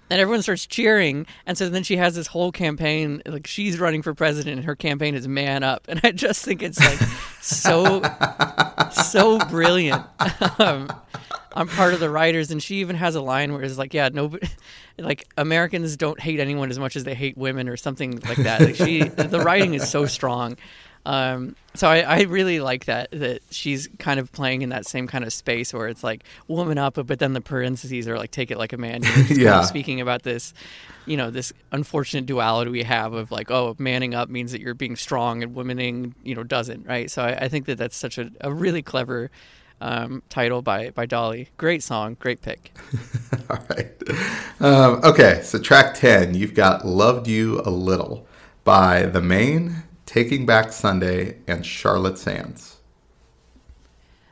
and 0.09 0.21
everyone 0.21 0.41
starts 0.41 0.65
cheering. 0.65 1.25
And 1.45 1.57
so 1.57 1.67
then 1.67 1.83
she 1.83 1.97
has 1.97 2.15
this 2.15 2.27
whole 2.27 2.51
campaign 2.51 3.21
like 3.25 3.45
she's 3.45 3.77
running 3.77 4.01
for 4.01 4.13
president 4.13 4.57
and 4.57 4.65
her 4.65 4.75
campaign 4.75 5.15
is 5.15 5.27
man 5.27 5.63
up. 5.63 5.85
And 5.89 5.99
i 6.03 6.11
just 6.11 6.45
think 6.45 6.61
it's 6.61 6.79
like 6.79 6.99
so 7.41 8.01
so 8.91 9.37
brilliant. 9.49 10.03
Um, 10.59 10.91
I'm 11.53 11.67
part 11.67 11.93
of 11.93 11.99
the 11.99 12.09
writers, 12.09 12.51
and 12.51 12.61
she 12.61 12.75
even 12.75 12.95
has 12.95 13.15
a 13.15 13.21
line 13.21 13.51
where 13.51 13.61
it's 13.61 13.77
like, 13.77 13.93
yeah, 13.93 14.09
no, 14.11 14.37
like 14.97 15.27
Americans 15.37 15.97
don't 15.97 16.19
hate 16.19 16.39
anyone 16.39 16.69
as 16.69 16.79
much 16.79 16.95
as 16.95 17.03
they 17.03 17.15
hate 17.15 17.37
women, 17.37 17.67
or 17.67 17.77
something 17.77 18.19
like 18.19 18.37
that. 18.37 18.61
Like 18.61 18.75
she, 18.75 19.03
the 19.03 19.41
writing 19.41 19.73
is 19.73 19.89
so 19.89 20.05
strong. 20.05 20.57
Um, 21.05 21.55
so 21.73 21.87
I, 21.89 21.99
I 22.01 22.21
really 22.23 22.59
like 22.59 22.85
that 22.85 23.09
that 23.11 23.41
she's 23.49 23.87
kind 23.99 24.19
of 24.19 24.31
playing 24.31 24.61
in 24.61 24.69
that 24.69 24.85
same 24.85 25.07
kind 25.07 25.23
of 25.23 25.33
space 25.33 25.73
where 25.73 25.87
it's 25.87 26.03
like 26.03 26.23
woman 26.47 26.77
up, 26.77 26.95
but 27.07 27.19
then 27.19 27.33
the 27.33 27.41
parentheses 27.41 28.07
are 28.07 28.17
like 28.17 28.31
take 28.31 28.51
it 28.51 28.57
like 28.57 28.73
a 28.73 28.77
man. 28.77 29.03
Just 29.25 29.41
kind 29.41 29.41
Yeah. 29.41 29.57
of 29.57 29.65
speaking 29.65 30.01
about 30.01 30.23
this, 30.23 30.53
you 31.05 31.17
know, 31.17 31.31
this 31.31 31.53
unfortunate 31.71 32.25
duality 32.27 32.71
we 32.71 32.83
have 32.83 33.13
of 33.13 33.31
like, 33.31 33.49
oh, 33.51 33.75
manning 33.79 34.13
up 34.13 34.29
means 34.29 34.51
that 34.51 34.61
you're 34.61 34.73
being 34.75 34.95
strong 34.95 35.43
and 35.43 35.55
womaning, 35.55 36.13
you 36.23 36.35
know, 36.35 36.43
doesn't, 36.43 36.85
right? 36.85 37.09
So 37.09 37.23
I, 37.23 37.45
I 37.45 37.47
think 37.47 37.65
that 37.65 37.77
that's 37.77 37.97
such 37.97 38.17
a, 38.17 38.31
a 38.41 38.53
really 38.53 38.81
clever 38.83 39.31
um, 39.81 40.21
title 40.29 40.61
by 40.61 40.91
by 40.91 41.05
Dolly. 41.07 41.49
Great 41.57 41.81
song, 41.83 42.15
great 42.19 42.41
pick. 42.41 42.73
All 43.49 43.59
right. 43.69 43.91
Um, 44.59 45.01
okay, 45.03 45.41
so 45.43 45.59
track 45.59 45.95
10, 45.95 46.35
you've 46.35 46.53
got 46.53 46.85
Loved 46.85 47.27
You 47.27 47.61
a 47.65 47.71
Little 47.71 48.27
by 48.63 49.03
The 49.07 49.21
Maine, 49.21 49.83
Taking 50.11 50.45
Back 50.45 50.73
Sunday, 50.73 51.37
and 51.47 51.65
Charlotte 51.65 52.17
Sands. 52.17 52.75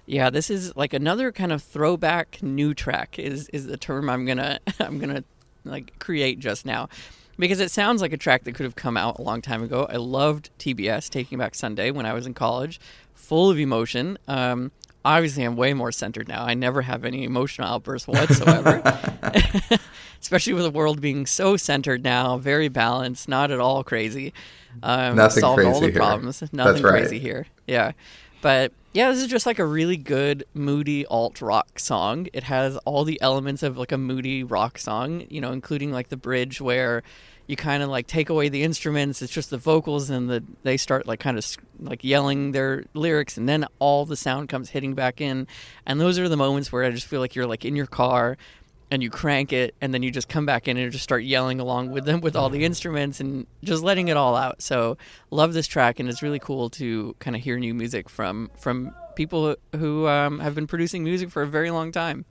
Yeah, 0.05 0.29
this 0.29 0.49
is 0.49 0.75
like 0.75 0.91
another 0.91 1.31
kind 1.31 1.53
of 1.53 1.63
throwback 1.63 2.43
new 2.43 2.73
track 2.73 3.17
is 3.17 3.47
is 3.53 3.65
the 3.65 3.77
term 3.77 4.09
I'm 4.09 4.25
gonna 4.25 4.59
I'm 4.81 4.99
gonna 4.99 5.23
like 5.63 5.97
create 5.97 6.39
just 6.39 6.65
now. 6.65 6.89
Because 7.37 7.61
it 7.61 7.71
sounds 7.71 8.01
like 8.01 8.11
a 8.11 8.17
track 8.17 8.43
that 8.43 8.55
could 8.55 8.65
have 8.65 8.75
come 8.75 8.97
out 8.97 9.19
a 9.19 9.21
long 9.21 9.41
time 9.41 9.63
ago. 9.63 9.87
I 9.89 9.95
loved 9.95 10.49
TBS 10.59 11.09
Taking 11.09 11.37
Back 11.37 11.55
Sunday 11.55 11.91
when 11.91 12.05
I 12.05 12.11
was 12.11 12.27
in 12.27 12.33
college, 12.33 12.81
full 13.13 13.49
of 13.49 13.57
emotion. 13.57 14.17
Um, 14.27 14.73
obviously, 15.05 15.45
I'm 15.45 15.55
way 15.55 15.73
more 15.73 15.93
centered 15.93 16.27
now. 16.27 16.43
I 16.43 16.55
never 16.55 16.81
have 16.81 17.05
any 17.05 17.23
emotional 17.23 17.69
outbursts 17.69 18.05
whatsoever, 18.05 18.81
especially 20.21 20.51
with 20.51 20.63
the 20.63 20.71
world 20.71 20.99
being 20.99 21.25
so 21.25 21.55
centered 21.55 22.03
now, 22.03 22.37
very 22.37 22.67
balanced, 22.67 23.29
not 23.29 23.49
at 23.49 23.61
all 23.61 23.85
crazy. 23.85 24.33
Um, 24.83 25.15
Nothing 25.15 25.41
solved 25.41 25.63
all 25.63 25.79
the 25.79 25.87
here. 25.87 25.95
problems. 25.95 26.43
Nothing 26.51 26.83
right. 26.83 26.91
crazy 26.91 27.19
here. 27.19 27.47
Yeah. 27.67 27.91
But 28.41 28.71
yeah, 28.93 29.11
this 29.11 29.21
is 29.21 29.27
just 29.27 29.45
like 29.45 29.59
a 29.59 29.65
really 29.65 29.97
good 29.97 30.45
moody 30.53 31.05
alt 31.05 31.41
rock 31.41 31.77
song. 31.79 32.27
It 32.33 32.43
has 32.43 32.77
all 32.77 33.03
the 33.03 33.21
elements 33.21 33.63
of 33.63 33.77
like 33.77 33.91
a 33.91 33.97
moody 33.97 34.43
rock 34.43 34.77
song, 34.77 35.25
you 35.29 35.41
know, 35.41 35.51
including 35.51 35.91
like 35.91 36.09
the 36.09 36.17
bridge 36.17 36.59
where 36.61 37.03
you 37.45 37.55
kind 37.55 37.81
of 37.81 37.89
like 37.89 38.05
take 38.07 38.29
away 38.29 38.47
the 38.49 38.63
instruments. 38.63 39.21
It's 39.21 39.33
just 39.33 39.49
the 39.49 39.57
vocals 39.57 40.09
and 40.09 40.29
the 40.29 40.43
they 40.63 40.77
start 40.77 41.07
like 41.07 41.19
kind 41.19 41.37
of 41.37 41.45
like 41.79 42.03
yelling 42.03 42.51
their 42.51 42.85
lyrics 42.93 43.37
and 43.37 43.49
then 43.49 43.65
all 43.79 44.05
the 44.05 44.15
sound 44.15 44.49
comes 44.49 44.69
hitting 44.69 44.93
back 44.93 45.19
in. 45.19 45.47
And 45.85 45.99
those 45.99 46.19
are 46.19 46.29
the 46.29 46.37
moments 46.37 46.71
where 46.71 46.83
I 46.83 46.91
just 46.91 47.07
feel 47.07 47.19
like 47.19 47.35
you're 47.35 47.47
like 47.47 47.65
in 47.65 47.75
your 47.75 47.87
car 47.87 48.37
and 48.91 49.03
you 49.03 49.09
crank 49.09 49.53
it 49.53 49.75
and 49.81 49.93
then 49.93 50.03
you 50.03 50.11
just 50.11 50.29
come 50.29 50.45
back 50.45 50.67
in 50.67 50.77
and 50.77 50.91
just 50.91 51.03
start 51.03 51.23
yelling 51.23 51.59
along 51.59 51.91
with 51.91 52.05
them 52.05 52.21
with 52.21 52.35
all 52.35 52.49
the 52.49 52.65
instruments 52.65 53.19
and 53.19 53.45
just 53.63 53.83
letting 53.83 54.07
it 54.07 54.17
all 54.17 54.35
out 54.35 54.61
so 54.61 54.97
love 55.31 55.53
this 55.53 55.67
track 55.67 55.99
and 55.99 56.09
it's 56.09 56.21
really 56.23 56.39
cool 56.39 56.69
to 56.69 57.15
kind 57.19 57.35
of 57.35 57.41
hear 57.41 57.57
new 57.59 57.73
music 57.73 58.09
from 58.09 58.49
from 58.57 58.93
people 59.15 59.55
who 59.75 60.07
um, 60.07 60.39
have 60.39 60.55
been 60.55 60.67
producing 60.67 61.03
music 61.03 61.29
for 61.29 61.41
a 61.41 61.47
very 61.47 61.71
long 61.71 61.91
time 61.91 62.25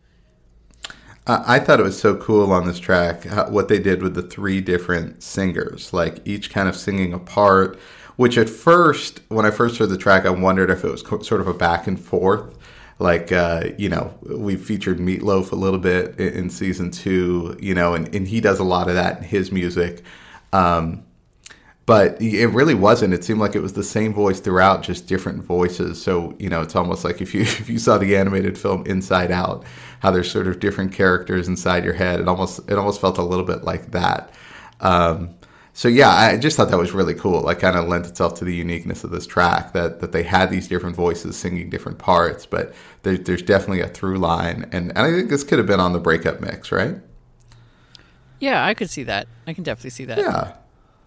Uh, 1.27 1.43
I 1.47 1.59
thought 1.59 1.81
it 1.81 1.85
was 1.85 1.99
so 1.99 2.17
cool 2.17 2.53
on 2.53 2.67
this 2.67 2.79
track 2.79 3.25
how, 3.25 3.49
what 3.51 3.69
they 3.69 3.79
did 3.79 4.03
with 4.03 4.15
the 4.15 4.23
three 4.23 4.61
different 4.61 5.23
singers, 5.23 5.93
like 5.93 6.21
each 6.27 6.51
kind 6.51 6.69
of 6.69 6.77
singing 6.77 7.13
a 7.13 7.19
part. 7.19 7.79
Which 8.17 8.37
at 8.37 8.49
first, 8.49 9.21
when 9.29 9.47
I 9.47 9.51
first 9.53 9.79
heard 9.79 9.91
the 9.91 9.97
track, 9.97 10.27
I 10.27 10.31
wondered 10.31 10.71
if 10.71 10.83
it 10.85 10.91
was 10.91 11.03
co- 11.03 11.23
sort 11.23 11.41
of 11.41 11.47
a 11.47 11.55
back 11.55 11.87
and 11.87 12.01
forth. 12.01 12.58
Like, 12.99 13.31
uh, 13.31 13.71
you 13.79 13.89
know, 13.89 14.13
we 14.23 14.57
featured 14.57 14.99
Meatloaf 14.99 15.53
a 15.53 15.57
little 15.57 15.79
bit 15.79 16.19
in, 16.19 16.33
in 16.35 16.51
season 16.51 16.91
two, 16.91 17.57
you 17.61 17.75
know, 17.75 17.95
and, 17.95 18.13
and 18.15 18.27
he 18.27 18.41
does 18.41 18.59
a 18.59 18.65
lot 18.65 18.89
of 18.89 18.95
that 18.95 19.19
in 19.19 19.25
his 19.25 19.53
music. 19.53 20.03
Um, 20.53 21.05
but 21.89 22.21
it 22.21 22.49
really 22.49 22.75
wasn't. 22.75 23.15
It 23.15 23.25
seemed 23.25 23.41
like 23.41 23.55
it 23.55 23.63
was 23.63 23.73
the 23.73 23.83
same 23.83 24.13
voice 24.13 24.41
throughout, 24.41 24.83
just 24.83 25.07
different 25.07 25.43
voices. 25.43 26.03
So 26.03 26.37
you 26.39 26.51
know, 26.51 26.61
it's 26.61 26.77
almost 26.77 27.03
like 27.03 27.23
if 27.23 27.35
you 27.35 27.41
if 27.43 27.71
you 27.71 27.79
saw 27.79 27.97
the 27.97 28.15
animated 28.15 28.59
film 28.59 28.85
Inside 28.85 29.31
Out, 29.31 29.65
how 30.01 30.11
there's 30.11 30.31
sort 30.31 30.49
of 30.49 30.61
different 30.61 30.93
characters 30.93 31.49
inside 31.49 31.85
your 31.85 31.95
head. 31.95 32.21
It 32.21 32.29
almost 32.29 32.61
it 32.69 32.77
almost 32.77 33.01
felt 33.01 33.17
a 33.17 33.23
little 33.23 33.47
bit 33.47 33.65
like 33.65 33.93
that. 33.93 34.35
Um, 34.81 35.35
so 35.79 35.87
yeah, 35.89 36.11
I 36.11 36.37
just 36.39 36.57
thought 36.57 36.71
that 36.71 36.79
was 36.79 36.91
really 36.93 37.15
cool. 37.15 37.43
Like, 37.43 37.61
kind 37.61 37.77
of 37.77 37.87
lent 37.87 38.07
itself 38.07 38.35
to 38.41 38.45
the 38.45 38.55
uniqueness 38.55 39.05
of 39.05 39.11
this 39.11 39.27
track 39.27 39.73
that 39.75 40.01
that 40.01 40.11
they 40.13 40.25
had 40.25 40.51
these 40.51 40.67
different 40.69 40.97
voices 40.97 41.37
singing 41.37 41.71
different 41.71 41.99
parts, 41.99 42.47
but 42.47 42.75
there, 43.05 43.17
there's 43.17 43.43
definitely 43.43 43.81
a 43.81 43.89
through 43.89 44.19
line, 44.19 44.69
and, 44.73 44.91
and 44.91 44.99
I 44.99 45.11
think 45.13 45.31
this 45.31 45.45
could 45.45 45.59
have 45.59 45.69
been 45.69 45.81
on 45.81 45.93
the 45.93 46.01
breakup 46.01 46.41
mix, 46.41 46.73
right? 46.73 46.97
yeah 48.41 48.65
i 48.65 48.75
could 48.75 48.91
see 48.91 49.03
that 49.03 49.27
i 49.47 49.53
can 49.53 49.65
definitely 49.65 49.91
see 49.91 50.05
that 50.05 50.19
Yeah. 50.19 50.53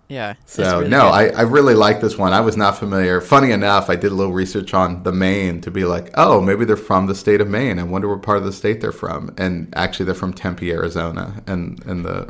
yeah 0.07 0.33
So 0.45 0.63
really 0.79 0.89
no, 0.89 1.03
good. 1.03 1.13
I, 1.13 1.27
I 1.29 1.41
really 1.43 1.73
like 1.75 2.01
this 2.01 2.17
one. 2.17 2.33
I 2.33 2.41
was 2.41 2.57
not 2.57 2.77
familiar. 2.77 3.21
Funny 3.21 3.51
enough, 3.51 3.89
I 3.89 3.95
did 3.95 4.11
a 4.11 4.15
little 4.15 4.33
research 4.33 4.73
on 4.73 5.03
the 5.03 5.11
Maine 5.13 5.61
to 5.61 5.71
be 5.71 5.85
like, 5.85 6.11
oh, 6.15 6.41
maybe 6.41 6.65
they're 6.65 6.75
from 6.77 7.07
the 7.07 7.15
state 7.15 7.39
of 7.41 7.47
Maine. 7.47 7.79
I 7.79 7.83
wonder 7.83 8.09
what 8.09 8.21
part 8.21 8.37
of 8.37 8.43
the 8.43 8.51
state 8.51 8.81
they're 8.81 8.91
from. 8.91 9.33
And 9.37 9.73
actually, 9.75 10.05
they're 10.07 10.15
from 10.15 10.33
Tempe, 10.33 10.71
Arizona, 10.71 11.41
and 11.47 11.81
and 11.85 12.03
the 12.05 12.29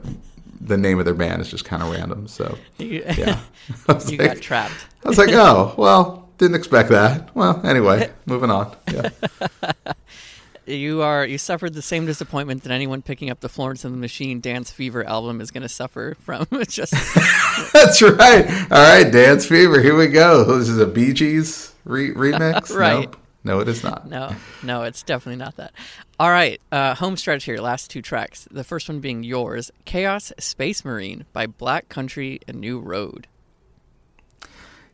the 0.63 0.77
name 0.77 0.99
of 0.99 1.05
their 1.05 1.13
band 1.13 1.41
is 1.41 1.49
just 1.49 1.65
kind 1.65 1.81
of 1.81 1.91
random. 1.91 2.27
So 2.27 2.57
you, 2.77 3.03
yeah, 3.17 3.39
you 4.07 4.17
like, 4.17 4.17
got 4.17 4.41
trapped 4.41 4.85
I 5.03 5.09
was 5.09 5.17
like, 5.17 5.31
oh, 5.31 5.73
well, 5.77 6.29
didn't 6.37 6.55
expect 6.55 6.89
that. 6.89 7.35
Well, 7.35 7.61
anyway, 7.65 8.11
moving 8.25 8.51
on. 8.51 8.75
Yeah. 8.91 9.09
you 10.67 11.01
are 11.01 11.25
you 11.25 11.37
suffered 11.37 11.73
the 11.73 11.81
same 11.81 12.05
disappointment 12.05 12.63
that 12.63 12.71
anyone 12.71 13.01
picking 13.01 13.29
up 13.29 13.39
the 13.39 13.49
Florence 13.49 13.83
and 13.83 13.93
the 13.93 13.99
Machine 13.99 14.39
Dance 14.39 14.71
Fever 14.71 15.03
album 15.03 15.41
is 15.41 15.49
going 15.51 15.63
to 15.63 15.69
suffer 15.69 16.15
from. 16.19 16.47
Just 16.67 16.93
That's 17.73 18.01
right. 18.01 18.47
All 18.71 19.03
right, 19.03 19.11
Dance 19.11 19.45
Fever. 19.45 19.81
Here 19.81 19.95
we 19.95 20.07
go. 20.07 20.57
This 20.57 20.69
is 20.69 20.77
a 20.77 20.85
Bee 20.85 21.13
Gees 21.13 21.73
re- 21.83 22.13
remix. 22.13 22.75
Right. 22.75 23.01
Nope. 23.01 23.17
No, 23.43 23.59
it 23.59 23.67
is 23.67 23.83
not. 23.83 24.07
no, 24.07 24.35
no, 24.61 24.83
it's 24.83 25.01
definitely 25.01 25.37
not 25.37 25.55
that. 25.57 25.73
All 26.19 26.29
right, 26.29 26.61
uh, 26.71 26.93
home 26.95 27.17
stretch 27.17 27.45
here. 27.45 27.57
Last 27.57 27.89
two 27.89 28.01
tracks. 28.01 28.47
The 28.51 28.63
first 28.63 28.87
one 28.87 28.99
being 28.99 29.23
yours, 29.23 29.71
"Chaos 29.85 30.31
Space 30.37 30.85
Marine" 30.85 31.25
by 31.33 31.47
Black 31.47 31.89
Country 31.89 32.39
and 32.47 32.59
New 32.59 32.79
Road. 32.79 33.27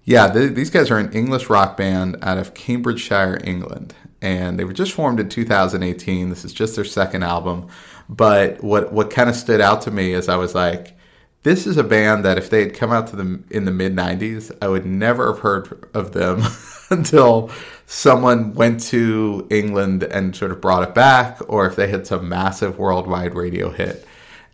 Yeah, 0.06 0.32
th- 0.32 0.54
these 0.54 0.70
guys 0.70 0.90
are 0.90 0.98
an 0.98 1.12
English 1.12 1.50
rock 1.50 1.76
band 1.76 2.18
out 2.22 2.38
of 2.38 2.54
Cambridgeshire, 2.54 3.42
England, 3.44 3.94
and 4.22 4.58
they 4.58 4.64
were 4.64 4.72
just 4.74 4.94
formed 4.94 5.20
in 5.20 5.28
2018. 5.28 6.30
This 6.30 6.46
is 6.46 6.54
just 6.54 6.76
their 6.78 6.86
second 6.86 7.24
album, 7.24 7.68
but 8.08 8.64
what 8.64 8.94
what 8.94 9.10
kind 9.10 9.30
of 9.30 9.36
stood 9.36 9.60
out 9.60 9.82
to 9.82 9.92
me 9.92 10.14
is 10.14 10.30
I 10.30 10.38
was 10.38 10.56
like, 10.56 10.96
this 11.44 11.68
is 11.68 11.76
a 11.76 11.84
band 11.84 12.24
that 12.24 12.38
if 12.38 12.50
they 12.50 12.62
had 12.62 12.74
come 12.74 12.92
out 12.94 13.08
to 13.08 13.18
them 13.18 13.44
in 13.52 13.66
the 13.66 13.72
mid 13.72 13.94
90s, 13.96 14.56
I 14.62 14.70
would 14.70 14.86
never 14.86 15.34
have 15.34 15.40
heard 15.42 15.90
of 15.94 16.14
them 16.14 16.42
until 16.90 17.52
someone 17.90 18.54
went 18.54 18.82
to 18.82 19.48
England 19.50 20.04
and 20.04 20.36
sort 20.36 20.52
of 20.52 20.60
brought 20.60 20.84
it 20.88 20.94
back, 20.94 21.40
or 21.48 21.66
if 21.66 21.76
they 21.78 21.88
had 21.88 22.06
some 22.06 22.28
massive 22.28 22.78
worldwide 22.78 23.34
radio 23.34 23.72
hit. 23.72 24.06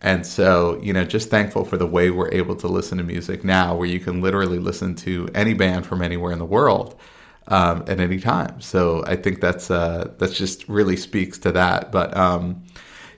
And 0.01 0.25
so, 0.25 0.79
you 0.83 0.93
know, 0.93 1.03
just 1.03 1.29
thankful 1.29 1.65
for 1.65 1.75
the 1.75 1.87
way 1.87 2.11
we're 2.11 2.31
able 2.31 2.55
to 2.57 2.67
listen 2.67 2.99
to 2.99 3.03
music 3.03 3.43
now, 3.43 3.75
where 3.75 3.87
you 3.87 3.99
can 3.99 4.21
literally 4.21 4.59
listen 4.59 4.95
to 4.95 5.27
any 5.33 5.53
band 5.55 5.85
from 5.85 6.01
anywhere 6.01 6.31
in 6.31 6.39
the 6.39 6.45
world 6.45 6.99
um, 7.47 7.83
at 7.87 7.99
any 7.99 8.19
time. 8.19 8.61
So 8.61 9.03
I 9.07 9.15
think 9.15 9.41
that's 9.41 9.71
uh, 9.71 10.13
that's 10.19 10.37
just 10.37 10.69
really 10.69 10.95
speaks 10.95 11.39
to 11.39 11.51
that. 11.53 11.91
But 11.91 12.15
um, 12.15 12.63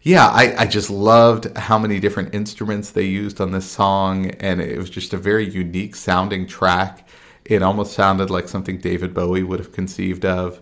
yeah, 0.03 0.27
I, 0.27 0.55
I 0.59 0.65
just 0.65 0.89
loved 0.89 1.57
how 1.57 1.77
many 1.77 1.99
different 1.99 2.33
instruments 2.33 2.91
they 2.91 3.03
used 3.03 3.41
on 3.41 3.51
this 3.51 3.69
song, 3.69 4.29
and 4.39 4.61
it 4.61 4.77
was 4.77 4.89
just 4.89 5.13
a 5.13 5.17
very 5.17 5.49
unique 5.49 5.95
sounding 5.95 6.47
track. 6.47 7.04
It 7.45 7.61
almost 7.61 7.93
sounded 7.93 8.29
like 8.29 8.47
something 8.47 8.79
David 8.79 9.13
Bowie 9.13 9.43
would 9.43 9.59
have 9.59 9.71
conceived 9.71 10.25
of. 10.25 10.61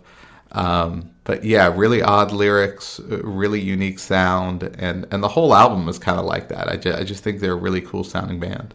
Um, 0.52 1.12
but 1.24 1.44
yeah, 1.44 1.72
really 1.74 2.02
odd 2.02 2.32
lyrics, 2.32 3.00
uh, 3.00 3.24
really 3.24 3.62
unique 3.62 4.00
sound, 4.00 4.64
and, 4.78 5.08
and 5.12 5.24
the 5.24 5.30
whole 5.30 5.56
album 5.56 5.88
is 5.90 5.98
kind 5.98 6.20
of 6.20 6.26
like 6.26 6.50
that. 6.50 6.68
I, 6.70 6.76
ju- 6.78 6.94
I 6.94 7.04
just 7.04 7.24
think 7.24 7.40
they're 7.40 7.54
a 7.54 7.56
really 7.56 7.82
cool 7.82 8.04
sounding 8.04 8.40
band. 8.40 8.74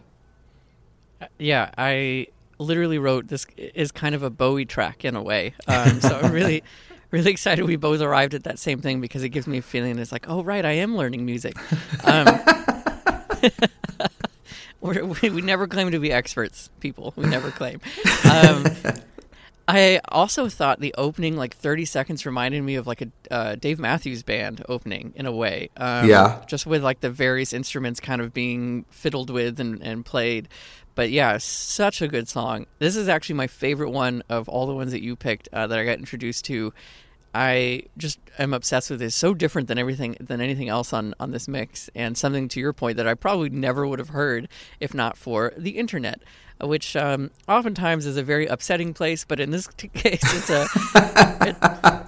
Yeah, 1.37 1.69
I 1.77 2.27
literally 2.57 2.97
wrote 2.99 3.27
this 3.27 3.45
is 3.57 3.91
kind 3.91 4.13
of 4.15 4.23
a 4.23 4.29
Bowie 4.29 4.65
track 4.65 5.05
in 5.05 5.15
a 5.15 5.21
way. 5.21 5.53
Um, 5.67 6.01
so 6.01 6.19
I'm 6.21 6.33
really, 6.33 6.63
really 7.11 7.31
excited 7.31 7.65
we 7.65 7.77
both 7.77 8.01
arrived 8.01 8.33
at 8.33 8.43
that 8.43 8.59
same 8.59 8.81
thing 8.81 8.99
because 8.99 9.23
it 9.23 9.29
gives 9.29 9.47
me 9.47 9.59
a 9.59 9.61
feeling 9.61 9.97
it's 9.99 10.11
like, 10.11 10.27
oh 10.27 10.43
right, 10.43 10.65
I 10.65 10.71
am 10.71 10.97
learning 10.97 11.25
music. 11.25 11.55
Um, 12.03 12.27
we're, 14.81 15.05
we 15.05 15.29
we 15.29 15.41
never 15.41 15.67
claim 15.67 15.91
to 15.91 15.99
be 15.99 16.11
experts, 16.11 16.69
people. 16.79 17.13
We 17.15 17.25
never 17.25 17.51
claim. 17.51 17.81
Um, 18.29 18.65
I 19.67 20.01
also 20.09 20.49
thought 20.49 20.79
the 20.79 20.95
opening, 20.97 21.37
like 21.37 21.55
30 21.55 21.85
seconds, 21.85 22.25
reminded 22.25 22.63
me 22.63 22.73
of 22.73 22.87
like 22.87 23.03
a 23.03 23.07
uh, 23.29 23.55
Dave 23.55 23.77
Matthews 23.77 24.23
Band 24.23 24.65
opening 24.67 25.13
in 25.15 25.27
a 25.27 25.31
way. 25.31 25.69
Um, 25.77 26.09
Yeah. 26.09 26.41
Just 26.47 26.65
with 26.65 26.83
like 26.83 27.01
the 27.01 27.11
various 27.11 27.53
instruments 27.53 27.99
kind 27.99 28.19
of 28.19 28.33
being 28.33 28.85
fiddled 28.89 29.29
with 29.29 29.59
and, 29.59 29.79
and 29.83 30.03
played. 30.03 30.47
But 30.95 31.11
yeah, 31.11 31.37
such 31.37 32.01
a 32.01 32.07
good 32.07 32.27
song. 32.27 32.65
This 32.79 32.95
is 32.95 33.07
actually 33.07 33.35
my 33.35 33.45
favorite 33.45 33.91
one 33.91 34.23
of 34.27 34.49
all 34.49 34.65
the 34.65 34.73
ones 34.73 34.91
that 34.91 35.03
you 35.03 35.15
picked 35.15 35.47
uh, 35.53 35.67
that 35.67 35.77
I 35.77 35.85
got 35.85 35.99
introduced 35.99 36.45
to. 36.45 36.73
I 37.39 37.83
just 37.97 38.19
am 38.37 38.53
obsessed 38.53 38.89
with 38.89 39.01
is 39.01 39.15
so 39.15 39.33
different 39.33 39.69
than 39.69 39.77
everything 39.77 40.17
than 40.19 40.41
anything 40.41 40.67
else 40.67 40.91
on 40.91 41.13
on 41.21 41.31
this 41.31 41.47
mix, 41.47 41.89
and 41.95 42.17
something 42.17 42.49
to 42.49 42.59
your 42.59 42.73
point 42.73 42.97
that 42.97 43.07
I 43.07 43.13
probably 43.13 43.49
never 43.49 43.87
would 43.87 43.99
have 43.99 44.09
heard 44.09 44.49
if 44.81 44.93
not 44.93 45.15
for 45.17 45.53
the 45.57 45.71
internet, 45.77 46.19
which 46.59 46.95
um, 46.97 47.31
oftentimes 47.47 48.05
is 48.05 48.17
a 48.17 48.23
very 48.23 48.45
upsetting 48.47 48.93
place, 48.93 49.23
but 49.25 49.39
in 49.39 49.51
this 49.51 49.67
case, 49.77 50.19
it's 50.21 50.49
a 50.49 50.67
it, 51.47 51.55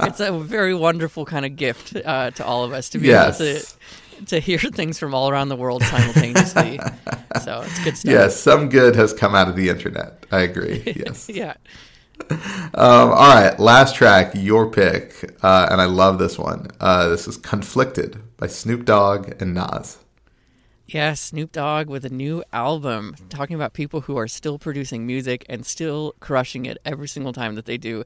it's 0.02 0.20
a 0.20 0.32
very 0.38 0.76
wonderful 0.76 1.24
kind 1.26 1.46
of 1.46 1.56
gift 1.56 1.96
uh, 1.96 2.32
to 2.32 2.46
all 2.46 2.66
of 2.66 2.74
us 2.74 2.90
to 2.90 2.98
be 3.00 3.08
Yes. 3.08 3.40
able 3.40 3.60
to 3.60 4.26
to 4.26 4.40
hear 4.40 4.60
things 4.60 5.00
from 5.00 5.14
all 5.16 5.30
around 5.30 5.48
the 5.50 5.56
world 5.56 5.82
simultaneously. 5.84 6.78
so 7.44 7.62
it's 7.62 7.84
good 7.84 7.98
stuff. 7.98 8.12
Yes, 8.12 8.40
some 8.40 8.70
good 8.70 8.96
has 8.96 9.14
come 9.14 9.34
out 9.34 9.48
of 9.48 9.56
the 9.56 9.70
internet. 9.70 10.26
I 10.32 10.42
agree. 10.42 10.84
Yes. 10.86 11.30
yeah. 11.42 11.54
Um, 12.74 13.10
all 13.10 13.36
right, 13.36 13.60
last 13.60 13.96
track, 13.96 14.32
your 14.34 14.72
pick, 14.72 15.36
uh, 15.44 15.68
and 15.70 15.82
I 15.82 15.86
love 15.86 16.20
this 16.20 16.40
one. 16.40 16.68
Uh, 16.80 17.10
this 17.10 17.28
is 17.28 17.36
"Conflicted" 17.36 18.18
by 18.38 18.48
Snoop 18.48 18.86
Dogg 18.86 19.42
and 19.42 19.54
Nas. 19.54 19.98
Yeah, 20.88 21.14
Snoop 21.14 21.52
Dogg 21.52 21.90
with 21.90 22.06
a 22.06 22.10
new 22.10 22.44
album 22.52 23.16
talking 23.30 23.56
about 23.56 23.74
people 23.74 24.02
who 24.02 24.18
are 24.18 24.28
still 24.28 24.58
producing 24.58 25.06
music 25.06 25.46
and 25.48 25.66
still 25.66 26.16
crushing 26.20 26.66
it 26.66 26.78
every 26.84 27.08
single 27.08 27.34
time 27.34 27.56
that 27.56 27.66
they 27.66 27.78
do. 27.78 28.04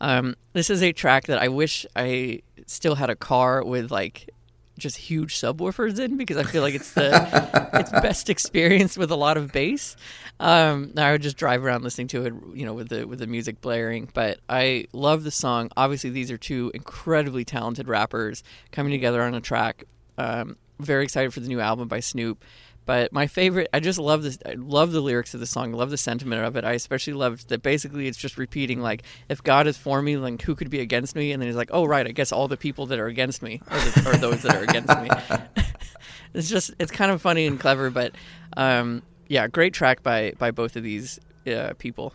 Um, 0.00 0.36
this 0.52 0.70
is 0.70 0.82
a 0.82 0.92
track 0.92 1.26
that 1.26 1.38
I 1.38 1.48
wish 1.48 1.84
I 1.96 2.42
still 2.66 2.96
had 2.96 3.10
a 3.10 3.16
car 3.16 3.64
with 3.64 3.90
like 3.90 4.30
just 4.78 4.96
huge 4.96 5.34
subwoofers 5.34 5.98
in 5.98 6.16
because 6.16 6.36
I 6.36 6.44
feel 6.44 6.62
like 6.62 6.74
it's 6.74 6.92
the 6.92 7.68
it's 7.74 7.90
best 7.90 8.30
experience 8.30 8.96
with 8.96 9.10
a 9.10 9.16
lot 9.16 9.36
of 9.36 9.52
bass. 9.52 9.96
Um, 10.40 10.92
I 10.96 11.12
would 11.12 11.22
just 11.22 11.36
drive 11.36 11.64
around 11.64 11.82
listening 11.82 12.08
to 12.08 12.26
it, 12.26 12.34
you 12.54 12.64
know, 12.64 12.74
with 12.74 12.88
the 12.88 13.06
with 13.06 13.18
the 13.18 13.26
music 13.26 13.60
blaring. 13.60 14.08
But 14.12 14.38
I 14.48 14.86
love 14.92 15.24
the 15.24 15.30
song. 15.30 15.70
Obviously, 15.76 16.10
these 16.10 16.30
are 16.30 16.38
two 16.38 16.70
incredibly 16.74 17.44
talented 17.44 17.88
rappers 17.88 18.44
coming 18.70 18.92
together 18.92 19.22
on 19.22 19.34
a 19.34 19.40
track. 19.40 19.84
Um, 20.16 20.56
very 20.78 21.04
excited 21.04 21.34
for 21.34 21.40
the 21.40 21.48
new 21.48 21.60
album 21.60 21.88
by 21.88 22.00
Snoop. 22.00 22.44
But 22.88 23.12
my 23.12 23.26
favorite, 23.26 23.68
I 23.74 23.80
just 23.80 23.98
love 23.98 24.22
this. 24.22 24.38
I 24.46 24.54
love 24.54 24.92
the 24.92 25.02
lyrics 25.02 25.34
of 25.34 25.40
the 25.40 25.46
song. 25.46 25.72
Love 25.72 25.90
the 25.90 25.98
sentiment 25.98 26.42
of 26.42 26.56
it. 26.56 26.64
I 26.64 26.72
especially 26.72 27.12
loved 27.12 27.50
that. 27.50 27.62
Basically, 27.62 28.06
it's 28.06 28.16
just 28.16 28.38
repeating 28.38 28.80
like, 28.80 29.02
"If 29.28 29.42
God 29.42 29.66
is 29.66 29.76
for 29.76 30.00
me, 30.00 30.16
like 30.16 30.40
who 30.40 30.54
could 30.54 30.70
be 30.70 30.80
against 30.80 31.14
me?" 31.14 31.32
And 31.32 31.42
then 31.42 31.48
he's 31.48 31.56
like, 31.56 31.68
"Oh 31.70 31.84
right, 31.84 32.06
I 32.06 32.12
guess 32.12 32.32
all 32.32 32.48
the 32.48 32.56
people 32.56 32.86
that 32.86 32.98
are 32.98 33.06
against 33.06 33.42
me 33.42 33.60
are, 33.68 33.78
the, 33.78 34.08
are 34.08 34.16
those 34.16 34.40
that 34.40 34.56
are 34.56 34.62
against 34.62 34.98
me." 35.02 35.10
it's 36.32 36.48
just, 36.48 36.72
it's 36.78 36.90
kind 36.90 37.10
of 37.10 37.20
funny 37.20 37.46
and 37.46 37.60
clever. 37.60 37.90
But 37.90 38.12
um, 38.56 39.02
yeah, 39.28 39.46
great 39.46 39.74
track 39.74 40.02
by 40.02 40.32
by 40.38 40.50
both 40.50 40.76
of 40.76 40.82
these 40.82 41.20
uh, 41.46 41.74
people. 41.78 42.14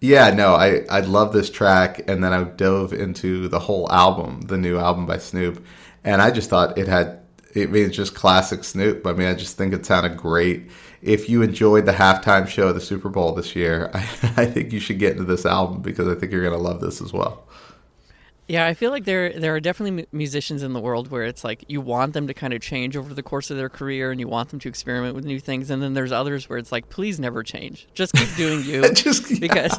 Yeah, 0.00 0.30
no, 0.30 0.54
I 0.54 0.84
I 0.88 1.00
love 1.00 1.32
this 1.32 1.50
track, 1.50 2.02
and 2.08 2.24
then 2.24 2.32
I 2.32 2.44
dove 2.44 2.92
into 2.92 3.48
the 3.48 3.58
whole 3.58 3.90
album, 3.92 4.42
the 4.42 4.56
new 4.56 4.78
album 4.78 5.06
by 5.06 5.18
Snoop, 5.18 5.64
and 6.04 6.22
I 6.22 6.30
just 6.30 6.48
thought 6.48 6.78
it 6.78 6.88
had. 6.88 7.18
I 7.56 7.66
mean, 7.66 7.86
it's 7.86 7.96
just 7.96 8.14
classic 8.14 8.62
Snoop. 8.62 9.04
I 9.06 9.12
mean, 9.12 9.26
I 9.26 9.34
just 9.34 9.56
think 9.58 9.74
it 9.74 9.84
sounded 9.84 10.16
great. 10.16 10.70
If 11.02 11.28
you 11.28 11.42
enjoyed 11.42 11.84
the 11.84 11.92
halftime 11.92 12.46
show 12.46 12.68
of 12.68 12.76
the 12.76 12.80
Super 12.80 13.08
Bowl 13.08 13.34
this 13.34 13.56
year, 13.56 13.90
I, 13.92 13.98
I 14.36 14.46
think 14.46 14.72
you 14.72 14.78
should 14.78 15.00
get 15.00 15.12
into 15.12 15.24
this 15.24 15.44
album 15.44 15.82
because 15.82 16.06
I 16.06 16.14
think 16.14 16.30
you're 16.30 16.44
going 16.44 16.56
to 16.56 16.62
love 16.62 16.80
this 16.80 17.02
as 17.02 17.12
well. 17.12 17.48
Yeah, 18.50 18.66
I 18.66 18.74
feel 18.74 18.90
like 18.90 19.04
there 19.04 19.32
there 19.32 19.54
are 19.54 19.60
definitely 19.60 20.06
musicians 20.10 20.64
in 20.64 20.72
the 20.72 20.80
world 20.80 21.08
where 21.08 21.22
it's 21.22 21.44
like 21.44 21.64
you 21.68 21.80
want 21.80 22.14
them 22.14 22.26
to 22.26 22.34
kind 22.34 22.52
of 22.52 22.60
change 22.60 22.96
over 22.96 23.14
the 23.14 23.22
course 23.22 23.48
of 23.48 23.56
their 23.56 23.68
career 23.68 24.10
and 24.10 24.18
you 24.18 24.26
want 24.26 24.48
them 24.48 24.58
to 24.58 24.68
experiment 24.68 25.14
with 25.14 25.24
new 25.24 25.38
things, 25.38 25.70
and 25.70 25.80
then 25.80 25.94
there's 25.94 26.10
others 26.10 26.48
where 26.48 26.58
it's 26.58 26.72
like, 26.72 26.88
please 26.88 27.20
never 27.20 27.44
change, 27.44 27.86
just 27.94 28.12
keep 28.12 28.34
doing 28.34 28.64
you, 28.64 28.82
Just- 28.92 29.30
yeah. 29.30 29.38
because 29.38 29.78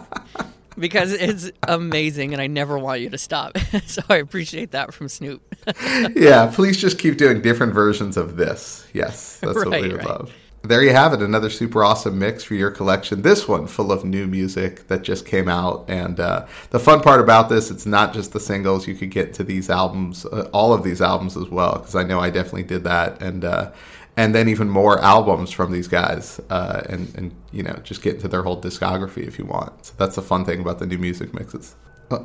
because 0.79 1.11
it's 1.11 1.51
amazing, 1.67 2.31
and 2.31 2.41
I 2.41 2.47
never 2.47 2.79
want 2.79 3.01
you 3.01 3.09
to 3.09 3.17
stop. 3.17 3.57
so 3.85 4.03
I 4.07 4.15
appreciate 4.15 4.71
that 4.71 4.93
from 4.93 5.09
Snoop. 5.09 5.41
yeah, 6.15 6.49
please 6.53 6.77
just 6.77 6.97
keep 6.97 7.17
doing 7.17 7.41
different 7.41 7.73
versions 7.73 8.15
of 8.15 8.37
this. 8.37 8.87
Yes, 8.93 9.37
that's 9.41 9.53
what 9.53 9.69
we 9.69 9.81
would 9.81 9.97
right. 9.97 10.07
love. 10.07 10.31
There 10.63 10.83
you 10.83 10.91
have 10.91 11.11
it, 11.13 11.23
another 11.23 11.49
super 11.49 11.83
awesome 11.83 12.19
mix 12.19 12.43
for 12.43 12.53
your 12.53 12.69
collection. 12.69 13.23
This 13.23 13.47
one 13.47 13.65
full 13.65 13.91
of 13.91 14.05
new 14.05 14.27
music 14.27 14.87
that 14.89 15.01
just 15.01 15.25
came 15.25 15.49
out, 15.49 15.85
and 15.87 16.19
uh, 16.19 16.45
the 16.69 16.79
fun 16.79 17.01
part 17.01 17.19
about 17.19 17.49
this, 17.49 17.71
it's 17.71 17.87
not 17.87 18.13
just 18.13 18.31
the 18.31 18.39
singles. 18.39 18.87
You 18.87 18.93
could 18.93 19.09
get 19.09 19.33
to 19.35 19.43
these 19.43 19.71
albums, 19.71 20.23
uh, 20.27 20.49
all 20.53 20.71
of 20.71 20.83
these 20.83 21.01
albums 21.01 21.35
as 21.35 21.49
well, 21.49 21.79
because 21.79 21.95
I 21.95 22.03
know 22.03 22.19
I 22.19 22.29
definitely 22.29 22.63
did 22.63 22.83
that, 22.83 23.19
and 23.23 23.43
uh, 23.43 23.71
and 24.17 24.35
then 24.35 24.47
even 24.49 24.69
more 24.69 24.99
albums 24.99 25.49
from 25.49 25.71
these 25.71 25.87
guys, 25.87 26.39
uh, 26.51 26.83
and 26.87 27.11
and 27.15 27.35
you 27.51 27.63
know 27.63 27.73
just 27.83 28.03
get 28.03 28.15
into 28.15 28.27
their 28.27 28.43
whole 28.43 28.61
discography 28.61 29.27
if 29.27 29.39
you 29.39 29.45
want. 29.45 29.87
So 29.87 29.93
that's 29.97 30.15
the 30.15 30.21
fun 30.21 30.45
thing 30.45 30.61
about 30.61 30.77
the 30.77 30.85
new 30.85 30.99
music 30.99 31.33
mixes. 31.33 31.75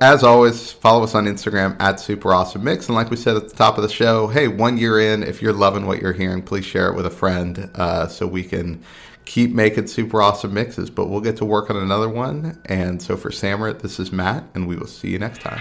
As 0.01 0.25
always, 0.25 0.73
follow 0.73 1.05
us 1.05 1.15
on 1.15 1.27
Instagram 1.27 1.77
at 1.81 2.01
Super 2.01 2.35
Awesome 2.35 2.65
Mix. 2.65 2.89
And 2.89 2.97
like 2.97 3.11
we 3.11 3.17
said 3.17 3.37
at 3.37 3.49
the 3.49 3.55
top 3.55 3.77
of 3.77 3.83
the 3.83 3.89
show, 3.89 4.27
hey, 4.27 4.49
one 4.49 4.79
year 4.79 4.99
in, 4.99 5.23
if 5.23 5.41
you're 5.41 5.53
loving 5.53 5.87
what 5.87 6.01
you're 6.01 6.13
hearing, 6.13 6.43
please 6.43 6.65
share 6.65 6.89
it 6.89 6.97
with 6.97 7.07
a 7.07 7.11
friend 7.11 7.71
uh, 7.75 8.09
so 8.09 8.27
we 8.27 8.43
can 8.43 8.83
keep 9.25 9.53
making 9.53 9.87
super 9.87 10.21
awesome 10.21 10.55
mixes. 10.55 10.91
But 10.91 11.07
we'll 11.09 11.21
get 11.21 11.37
to 11.39 11.45
work 11.45 11.71
on 11.71 11.77
another 11.77 12.09
one. 12.09 12.61
And 12.65 13.01
so 13.01 13.17
for 13.17 13.31
Samrit, 13.31 13.81
this 13.81 14.01
is 14.01 14.11
Matt, 14.11 14.45
and 14.55 14.67
we 14.67 14.77
will 14.77 14.89
see 14.89 15.11
you 15.11 15.19
next 15.19 15.41
time. 15.41 15.61